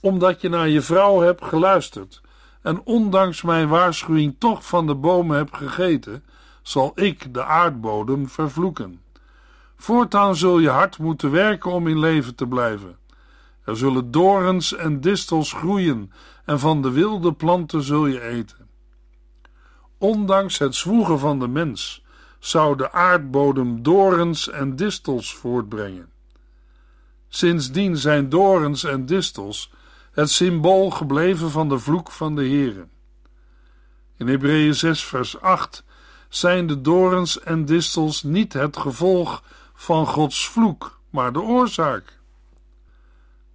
omdat 0.00 0.40
je 0.40 0.48
naar 0.48 0.68
je 0.68 0.80
vrouw 0.80 1.20
hebt 1.20 1.44
geluisterd 1.44 2.20
en 2.62 2.80
ondanks 2.84 3.42
mijn 3.42 3.68
waarschuwing 3.68 4.36
toch 4.38 4.66
van 4.66 4.86
de 4.86 4.94
bomen 4.94 5.36
hebt 5.36 5.56
gegeten, 5.56 6.24
zal 6.62 6.92
ik 6.94 7.34
de 7.34 7.44
aardbodem 7.44 8.28
vervloeken. 8.28 9.02
Voortaan 9.84 10.36
zul 10.36 10.58
je 10.58 10.68
hard 10.68 10.98
moeten 10.98 11.30
werken 11.30 11.70
om 11.70 11.88
in 11.88 11.98
leven 11.98 12.34
te 12.34 12.46
blijven. 12.46 12.98
Er 13.64 13.76
zullen 13.76 14.10
dorens 14.10 14.74
en 14.74 15.00
distels 15.00 15.52
groeien, 15.52 16.12
en 16.44 16.58
van 16.60 16.82
de 16.82 16.90
wilde 16.90 17.32
planten 17.32 17.82
zul 17.82 18.06
je 18.06 18.20
eten. 18.20 18.68
Ondanks 19.98 20.58
het 20.58 20.74
zwoegen 20.74 21.18
van 21.18 21.38
de 21.38 21.48
mens 21.48 22.04
zou 22.38 22.76
de 22.76 22.92
aardbodem 22.92 23.82
dorens 23.82 24.50
en 24.50 24.76
distels 24.76 25.34
voortbrengen. 25.34 26.10
Sindsdien 27.28 27.96
zijn 27.96 28.28
dorens 28.28 28.84
en 28.84 29.06
distels 29.06 29.72
het 30.12 30.30
symbool 30.30 30.90
gebleven 30.90 31.50
van 31.50 31.68
de 31.68 31.78
vloek 31.78 32.10
van 32.10 32.34
de 32.34 32.42
Heere. 32.42 32.86
In 34.16 34.28
Hebreeën 34.28 34.74
6 34.74 35.04
vers 35.04 35.40
8 35.40 35.84
zijn 36.28 36.66
de 36.66 36.80
dorens 36.80 37.40
en 37.40 37.64
distels 37.64 38.22
niet 38.22 38.52
het 38.52 38.76
gevolg 38.76 39.42
van 39.84 40.06
Gods 40.06 40.48
vloek, 40.48 41.00
maar 41.10 41.32
de 41.32 41.40
oorzaak. 41.40 42.18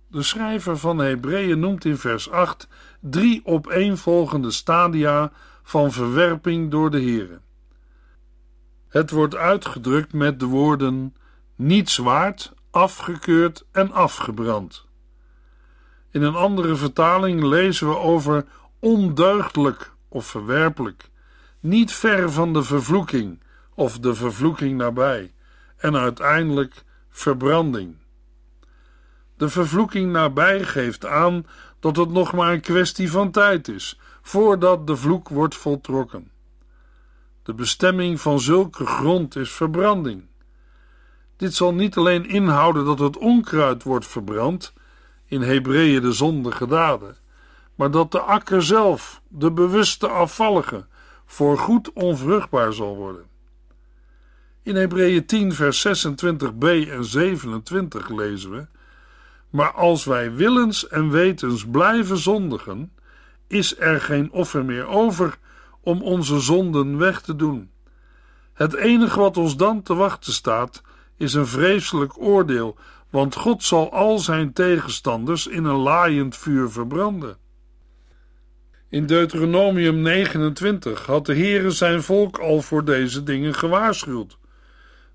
De 0.07 0.23
schrijver 0.23 0.77
van 0.77 0.97
Hebreeën 0.97 1.59
noemt 1.59 1.85
in 1.85 1.97
vers 1.97 2.29
8 2.29 2.67
drie 2.99 3.41
opeenvolgende 3.45 4.51
stadia 4.51 5.31
van 5.63 5.91
verwerping 5.91 6.71
door 6.71 6.91
de 6.91 7.01
Heere. 7.01 7.39
Het 8.87 9.11
wordt 9.11 9.35
uitgedrukt 9.35 10.13
met 10.13 10.39
de 10.39 10.45
woorden 10.45 11.15
niets 11.55 11.97
waard, 11.97 12.53
afgekeurd 12.71 13.65
en 13.71 13.91
afgebrand. 13.91 14.85
In 16.11 16.21
een 16.21 16.35
andere 16.35 16.75
vertaling 16.75 17.43
lezen 17.43 17.89
we 17.89 17.97
over 17.97 18.45
ondeugdelijk 18.79 19.93
of 20.07 20.25
verwerpelijk, 20.25 21.09
niet 21.59 21.91
ver 21.91 22.31
van 22.31 22.53
de 22.53 22.63
vervloeking 22.63 23.43
of 23.73 23.99
de 23.99 24.15
vervloeking 24.15 24.77
nabij, 24.77 25.33
en 25.79 25.95
uiteindelijk 25.95 26.83
verbranding. 27.09 27.95
De 29.37 29.49
vervloeking 29.49 30.11
nabij 30.11 30.63
geeft 30.63 31.05
aan 31.05 31.45
dat 31.79 31.95
het 31.95 32.09
nog 32.09 32.33
maar 32.33 32.53
een 32.53 32.61
kwestie 32.61 33.11
van 33.11 33.31
tijd 33.31 33.67
is 33.67 33.99
voordat 34.21 34.87
de 34.87 34.95
vloek 34.95 35.29
wordt 35.29 35.55
voltrokken. 35.55 36.31
De 37.43 37.53
bestemming 37.53 38.21
van 38.21 38.39
zulke 38.39 38.85
grond 38.85 39.35
is 39.35 39.51
verbranding. 39.51 40.27
Dit 41.37 41.53
zal 41.53 41.73
niet 41.73 41.97
alleen 41.97 42.25
inhouden 42.29 42.85
dat 42.85 42.99
het 42.99 43.17
onkruid 43.17 43.83
wordt 43.83 44.07
verbrand, 44.07 44.73
in 45.25 45.41
Hebreeën 45.41 46.01
de 46.01 46.11
zondige 46.11 46.67
daden, 46.67 47.17
maar 47.75 47.91
dat 47.91 48.11
de 48.11 48.19
akker 48.19 48.63
zelf, 48.63 49.21
de 49.27 49.51
bewuste 49.51 50.07
afvallige, 50.07 50.85
voorgoed 51.25 51.93
onvruchtbaar 51.93 52.73
zal 52.73 52.95
worden. 52.95 53.28
In 54.69 54.75
Hebreeën 54.75 55.25
10, 55.25 55.53
vers 55.53 55.87
26b 55.87 56.89
en 56.89 57.03
27 57.03 58.09
lezen 58.09 58.51
we: 58.51 58.67
Maar 59.49 59.71
als 59.71 60.05
wij 60.05 60.33
willens 60.33 60.87
en 60.87 61.09
wetens 61.09 61.65
blijven 61.65 62.17
zondigen, 62.17 62.91
is 63.47 63.79
er 63.79 64.01
geen 64.01 64.31
offer 64.31 64.65
meer 64.65 64.87
over 64.87 65.37
om 65.81 66.01
onze 66.01 66.39
zonden 66.39 66.97
weg 66.97 67.21
te 67.21 67.35
doen. 67.35 67.71
Het 68.53 68.73
enige 68.73 69.19
wat 69.19 69.37
ons 69.37 69.57
dan 69.57 69.81
te 69.81 69.93
wachten 69.93 70.33
staat, 70.33 70.81
is 71.17 71.33
een 71.33 71.47
vreselijk 71.47 72.17
oordeel 72.17 72.77
want 73.09 73.35
God 73.35 73.63
zal 73.63 73.91
al 73.93 74.19
zijn 74.19 74.53
tegenstanders 74.53 75.47
in 75.47 75.63
een 75.63 75.79
laaiend 75.79 76.37
vuur 76.37 76.69
verbranden. 76.69 77.37
In 78.89 79.05
Deuteronomium 79.05 80.01
29 80.01 81.05
had 81.05 81.25
de 81.25 81.35
Heere 81.35 81.71
zijn 81.71 82.03
volk 82.03 82.37
al 82.37 82.61
voor 82.61 82.85
deze 82.85 83.23
dingen 83.23 83.53
gewaarschuwd. 83.53 84.38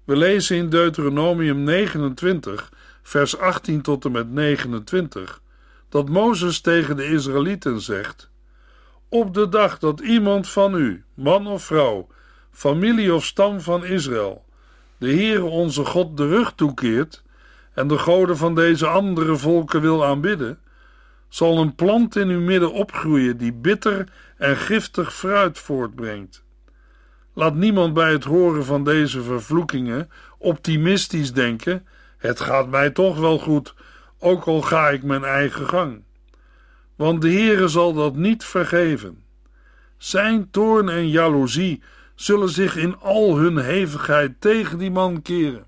We 0.05 0.17
lezen 0.17 0.57
in 0.57 0.69
Deuteronomium 0.69 1.63
29, 1.63 2.73
vers 3.03 3.39
18 3.39 3.83
tot 3.83 4.05
en 4.05 4.13
met 4.13 4.31
29, 4.31 5.41
dat 5.89 6.09
Mozes 6.09 6.61
tegen 6.61 6.97
de 6.97 7.07
Israëlieten 7.07 7.81
zegt: 7.81 8.31
Op 9.09 9.35
de 9.35 9.49
dag 9.49 9.79
dat 9.79 10.01
iemand 10.01 10.49
van 10.49 10.75
u, 10.75 11.05
man 11.15 11.47
of 11.47 11.65
vrouw, 11.65 12.07
familie 12.51 13.15
of 13.15 13.25
stam 13.25 13.61
van 13.61 13.85
Israël, 13.85 14.45
de 14.99 15.09
Heere 15.09 15.45
onze 15.45 15.85
God 15.85 16.17
de 16.17 16.29
rug 16.29 16.53
toekeert 16.55 17.23
en 17.75 17.89
de 17.89 17.99
goden 17.99 18.37
van 18.37 18.55
deze 18.55 18.87
andere 18.87 19.37
volken 19.37 19.81
wil 19.81 20.05
aanbidden, 20.05 20.59
zal 21.29 21.59
een 21.59 21.75
plant 21.75 22.17
in 22.17 22.29
uw 22.29 22.41
midden 22.41 22.73
opgroeien 22.73 23.37
die 23.37 23.53
bitter 23.53 24.09
en 24.37 24.57
giftig 24.57 25.15
fruit 25.15 25.59
voortbrengt. 25.59 26.44
Laat 27.35 27.55
niemand 27.55 27.95
bij 27.95 28.13
het 28.13 28.25
horen 28.25 28.65
van 28.65 28.85
deze 28.85 29.23
vervloekingen 29.23 30.11
optimistisch 30.39 31.33
denken: 31.33 31.87
het 32.19 32.41
gaat 32.41 32.69
mij 32.69 32.91
toch 32.91 33.19
wel 33.19 33.39
goed, 33.39 33.75
ook 34.19 34.45
al 34.45 34.63
ga 34.63 34.89
ik 34.89 35.03
mijn 35.03 35.25
eigen 35.25 35.69
gang. 35.69 36.03
Want 36.97 37.23
de 37.23 37.31
Heere 37.31 37.69
zal 37.69 37.93
dat 37.93 38.17
niet 38.17 38.45
vergeven. 38.45 39.23
Zijn 39.97 40.51
toorn 40.51 40.89
en 40.89 41.09
jaloezie 41.09 41.83
zullen 42.15 42.49
zich 42.49 42.77
in 42.77 42.99
al 42.99 43.37
hun 43.37 43.57
hevigheid 43.57 44.41
tegen 44.41 44.79
die 44.79 44.91
man 44.91 45.23
keren 45.23 45.67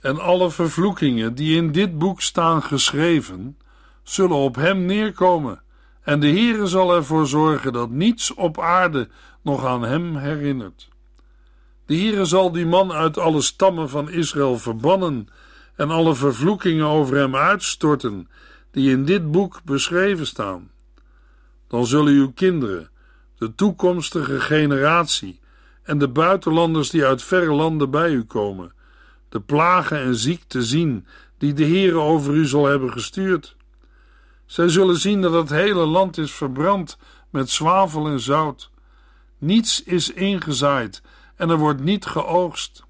en 0.00 0.18
alle 0.18 0.50
vervloekingen 0.50 1.34
die 1.34 1.56
in 1.56 1.72
dit 1.72 1.98
boek 1.98 2.20
staan 2.20 2.62
geschreven, 2.62 3.58
zullen 4.02 4.36
op 4.36 4.56
hem 4.56 4.84
neerkomen, 4.84 5.62
en 6.02 6.20
de 6.20 6.28
Heere 6.28 6.66
zal 6.66 6.94
ervoor 6.94 7.26
zorgen 7.26 7.72
dat 7.72 7.90
niets 7.90 8.34
op 8.34 8.60
aarde 8.60 9.08
nog 9.42 9.64
aan 9.64 9.82
hem 9.82 10.16
herinnert. 10.16 10.88
De 11.86 11.96
Heere 11.96 12.24
zal 12.24 12.52
die 12.52 12.66
man 12.66 12.92
uit 12.92 13.18
alle 13.18 13.40
stammen 13.40 13.88
van 13.88 14.10
Israël 14.10 14.58
verbannen 14.58 15.28
en 15.76 15.90
alle 15.90 16.14
vervloekingen 16.14 16.86
over 16.86 17.16
hem 17.16 17.36
uitstorten 17.36 18.28
die 18.70 18.90
in 18.90 19.04
dit 19.04 19.30
boek 19.30 19.60
beschreven 19.64 20.26
staan. 20.26 20.70
Dan 21.68 21.86
zullen 21.86 22.12
uw 22.12 22.32
kinderen, 22.32 22.90
de 23.36 23.54
toekomstige 23.54 24.40
generatie 24.40 25.40
en 25.82 25.98
de 25.98 26.08
buitenlanders 26.08 26.90
die 26.90 27.04
uit 27.04 27.22
verre 27.22 27.52
landen 27.52 27.90
bij 27.90 28.10
u 28.10 28.24
komen, 28.24 28.72
de 29.28 29.40
plagen 29.40 30.00
en 30.00 30.14
ziekte 30.14 30.62
zien 30.62 31.06
die 31.38 31.52
de 31.52 31.64
Heere 31.64 31.98
over 31.98 32.34
u 32.34 32.46
zal 32.46 32.66
hebben 32.66 32.92
gestuurd. 32.92 33.56
Zij 34.50 34.68
zullen 34.68 34.96
zien 34.96 35.20
dat 35.20 35.32
het 35.32 35.50
hele 35.50 35.86
land 35.86 36.18
is 36.18 36.32
verbrand 36.32 36.98
met 37.30 37.50
zwavel 37.50 38.06
en 38.06 38.20
zout. 38.20 38.70
Niets 39.38 39.82
is 39.82 40.12
ingezaaid 40.12 41.02
en 41.36 41.50
er 41.50 41.58
wordt 41.58 41.80
niet 41.80 42.06
geoogst. 42.06 42.84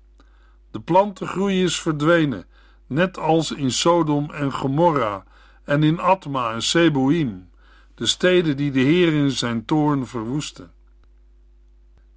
De 0.71 0.81
plantengroei 0.81 1.63
is 1.63 1.81
verdwenen, 1.81 2.47
net 2.87 3.19
als 3.19 3.53
in 3.53 3.73
Sodom 3.73 4.31
en 4.31 4.53
Gomorra 4.53 5.25
en 5.65 5.83
in 5.83 6.01
Atma 6.01 6.53
en 6.53 6.63
Seboïm. 6.63 7.51
de 7.95 8.07
steden 8.07 8.57
die 8.57 8.71
de 8.71 8.81
Heer 8.81 9.13
in 9.13 9.31
zijn 9.31 9.65
toorn 9.65 10.07
verwoestte. 10.07 10.69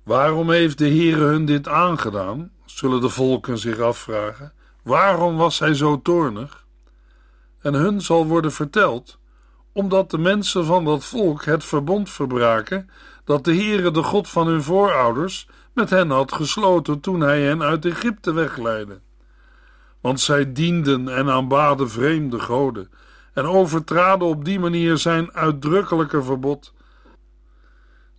Waarom 0.04 0.50
heeft 0.50 0.78
de 0.78 0.88
Heer 0.88 1.18
hun 1.18 1.46
dit 1.46 1.68
aangedaan? 1.68 2.52
zullen 2.66 3.02
de 3.02 3.10
volken 3.10 3.58
zich 3.58 3.80
afvragen. 3.80 4.54
Waarom 4.84 5.36
was 5.36 5.60
hij 5.60 5.74
zo 5.74 6.02
toornig? 6.02 6.66
En 7.62 7.74
hun 7.74 8.02
zal 8.02 8.26
worden 8.26 8.52
verteld, 8.52 9.22
omdat 9.74 10.12
de 10.12 10.18
mensen 10.18 10.66
van 10.66 10.86
dat 10.86 11.06
volk 11.06 11.46
het 11.46 11.64
verbond 11.64 12.10
verbraken 12.10 12.90
dat 13.24 13.46
de 13.46 13.56
Heere, 13.56 13.92
de 13.92 14.04
God 14.04 14.30
van 14.30 14.48
hun 14.48 14.64
voorouders, 14.64 15.48
met 15.74 15.90
hen 15.90 16.10
had 16.10 16.32
gesloten 16.32 17.00
toen 17.00 17.22
hij 17.22 17.42
hen 17.42 17.64
uit 17.64 17.86
Egypte 17.86 18.34
wegleidde. 18.34 19.00
Want 20.02 20.20
zij 20.20 20.54
dienden 20.54 21.10
en 21.10 21.30
aanbaden 21.30 21.90
vreemde 21.90 22.40
goden 22.40 22.90
en 23.34 23.46
overtraden 23.46 24.28
op 24.28 24.46
die 24.46 24.60
manier 24.60 24.98
zijn 24.98 25.34
uitdrukkelijke 25.34 26.24
verbod. 26.24 26.74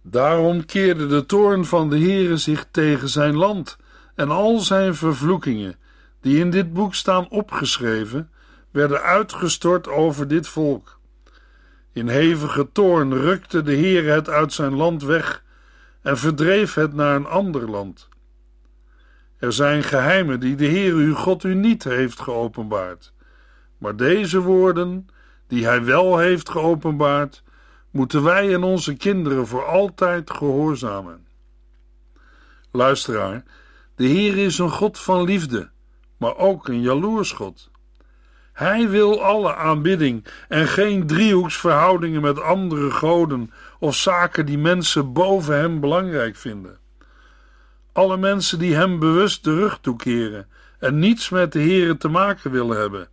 Daarom 0.03 0.65
keerde 0.65 1.07
de 1.07 1.27
toorn 1.27 1.65
van 1.65 1.91
de 1.91 1.99
Heere 1.99 2.37
zich 2.37 2.67
tegen 2.71 3.09
zijn 3.09 3.37
land 3.37 3.77
en 4.15 4.31
al 4.31 4.59
zijn 4.59 4.95
vervloekingen, 4.95 5.77
die 6.21 6.39
in 6.39 6.51
dit 6.51 6.73
boek 6.73 6.95
staan 6.95 7.29
opgeschreven, 7.29 8.31
werden 8.71 9.03
uitgestort 9.03 9.89
over 9.89 10.29
dit 10.29 10.49
volk. 10.49 10.99
In 11.95 12.09
hevige 12.09 12.73
toorn 12.73 13.15
rukte 13.15 13.63
de 13.63 13.73
Heer 13.73 14.13
het 14.15 14.29
uit 14.29 14.53
zijn 14.53 14.75
land 14.75 15.03
weg 15.03 15.45
en 16.03 16.19
verdreef 16.19 16.75
het 16.75 16.95
naar 16.95 17.17
een 17.17 17.27
ander 17.27 17.71
land. 17.71 18.09
Er 19.39 19.53
zijn 19.53 19.83
geheimen 19.83 20.41
die 20.41 20.55
de 20.55 20.65
Heer 20.65 20.93
uw 20.95 21.15
God 21.15 21.45
u 21.45 21.55
niet 21.55 21.85
heeft 21.85 22.21
geopenbaard, 22.21 23.13
maar 23.79 23.97
deze 23.97 24.41
woorden, 24.41 25.07
die 25.47 25.65
hij 25.65 25.85
wel 25.85 26.19
heeft 26.19 26.49
geopenbaard, 26.49 27.43
moeten 27.91 28.23
wij 28.23 28.55
en 28.55 28.63
onze 28.63 28.97
kinderen 28.97 29.47
voor 29.47 29.65
altijd 29.65 30.31
gehoorzamen. 30.31 31.27
Luisteraar, 32.71 33.45
de 33.95 34.05
Heer 34.05 34.39
is 34.39 34.59
een 34.59 34.71
God 34.71 34.99
van 34.99 35.23
liefde, 35.23 35.71
maar 36.17 36.37
ook 36.37 36.69
een 36.69 36.81
jaloers 36.81 37.33
God. 37.33 37.71
Hij 38.55 38.89
wil 38.89 39.23
alle 39.23 39.55
aanbidding 39.55 40.25
en 40.49 40.69
geen 40.69 41.07
driehoeksverhoudingen 41.07 42.21
met 42.21 42.41
andere 42.41 42.91
goden 42.91 43.53
of 43.79 43.97
zaken 43.97 44.47
die 44.47 44.59
mensen 44.59 45.13
boven 45.13 45.59
hem 45.59 45.81
belangrijk 45.81 46.37
vinden. 46.37 46.79
Alle 47.93 48.17
mensen 48.17 48.59
die 48.59 48.75
hem 48.75 48.99
bewust 48.99 49.45
de 49.45 49.55
rug 49.55 49.79
toekeren 49.81 50.47
en 50.79 50.99
niets 50.99 51.29
met 51.29 51.53
de 51.53 51.59
Heere 51.59 51.97
te 51.97 52.09
maken 52.09 52.51
willen 52.51 52.77
hebben, 52.77 53.09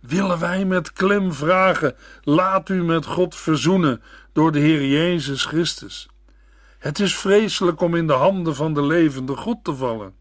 willen 0.00 0.38
wij 0.38 0.64
met 0.64 0.92
klem 0.92 1.32
vragen: 1.32 1.94
laat 2.22 2.68
u 2.68 2.84
met 2.84 3.06
God 3.06 3.34
verzoenen 3.34 4.02
door 4.32 4.52
de 4.52 4.58
Heer 4.58 4.86
Jezus 4.86 5.44
Christus. 5.44 6.08
Het 6.78 7.00
is 7.00 7.16
vreselijk 7.16 7.80
om 7.80 7.94
in 7.94 8.06
de 8.06 8.12
handen 8.12 8.54
van 8.54 8.74
de 8.74 8.82
levende 8.82 9.36
God 9.36 9.64
te 9.64 9.74
vallen. 9.74 10.14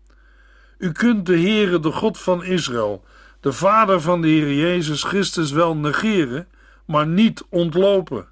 U 0.77 0.91
kunt 0.91 1.25
de 1.25 1.39
Heere, 1.39 1.79
de 1.79 1.91
God 1.91 2.19
van 2.19 2.43
Israël, 2.43 3.05
de 3.45 3.53
Vader 3.53 4.01
van 4.01 4.21
de 4.21 4.27
Heer 4.27 4.53
Jezus 4.53 5.03
Christus 5.03 5.51
wel 5.51 5.75
negeren, 5.75 6.47
maar 6.85 7.07
niet 7.07 7.45
ontlopen. 7.49 8.27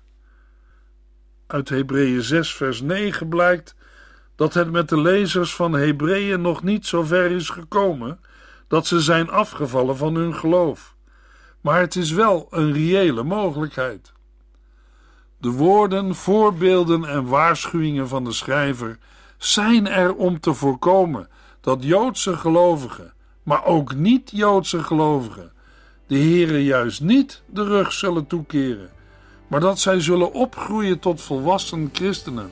Uit 1.47 1.69
Hebreeën 1.69 2.21
6, 2.21 2.55
vers 2.55 2.81
9 2.81 3.27
blijkt 3.27 3.75
dat 4.35 4.53
het 4.53 4.71
met 4.71 4.89
de 4.89 5.01
lezers 5.01 5.55
van 5.55 5.73
Hebreeën 5.73 6.41
nog 6.41 6.63
niet 6.63 6.85
zo 6.85 7.03
ver 7.03 7.31
is 7.31 7.49
gekomen 7.49 8.19
dat 8.67 8.87
ze 8.87 9.01
zijn 9.01 9.29
afgevallen 9.29 9.97
van 9.97 10.15
hun 10.15 10.35
geloof. 10.35 10.95
Maar 11.61 11.79
het 11.79 11.95
is 11.95 12.11
wel 12.11 12.47
een 12.49 12.73
reële 12.73 13.23
mogelijkheid. 13.23 14.13
De 15.37 15.49
woorden, 15.49 16.15
voorbeelden 16.15 17.05
en 17.05 17.25
waarschuwingen 17.25 18.07
van 18.07 18.23
de 18.23 18.31
schrijver 18.31 18.97
zijn 19.37 19.87
er 19.87 20.15
om 20.15 20.39
te 20.39 20.53
voorkomen 20.53 21.29
dat 21.61 21.83
Joodse 21.83 22.37
gelovigen, 22.37 23.13
maar 23.43 23.65
ook 23.65 23.95
niet-Joodse 23.95 24.83
gelovigen, 24.83 25.51
de 26.07 26.17
Heere 26.17 26.63
juist 26.63 27.01
niet 27.01 27.41
de 27.45 27.63
rug 27.63 27.91
zullen 27.91 28.27
toekeren, 28.27 28.89
maar 29.47 29.59
dat 29.59 29.79
zij 29.79 29.99
zullen 29.99 30.33
opgroeien 30.33 30.99
tot 30.99 31.21
volwassen 31.21 31.89
christenen, 31.93 32.51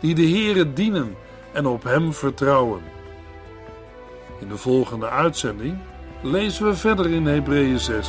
die 0.00 0.14
de 0.14 0.28
Heere 0.28 0.72
dienen 0.72 1.14
en 1.52 1.66
op 1.66 1.82
Hem 1.82 2.12
vertrouwen. 2.12 2.82
In 4.40 4.48
de 4.48 4.56
volgende 4.56 5.08
uitzending 5.08 5.78
lezen 6.22 6.66
we 6.66 6.76
verder 6.76 7.10
in 7.10 7.26
Hebreeën 7.26 7.78
6. 7.78 8.08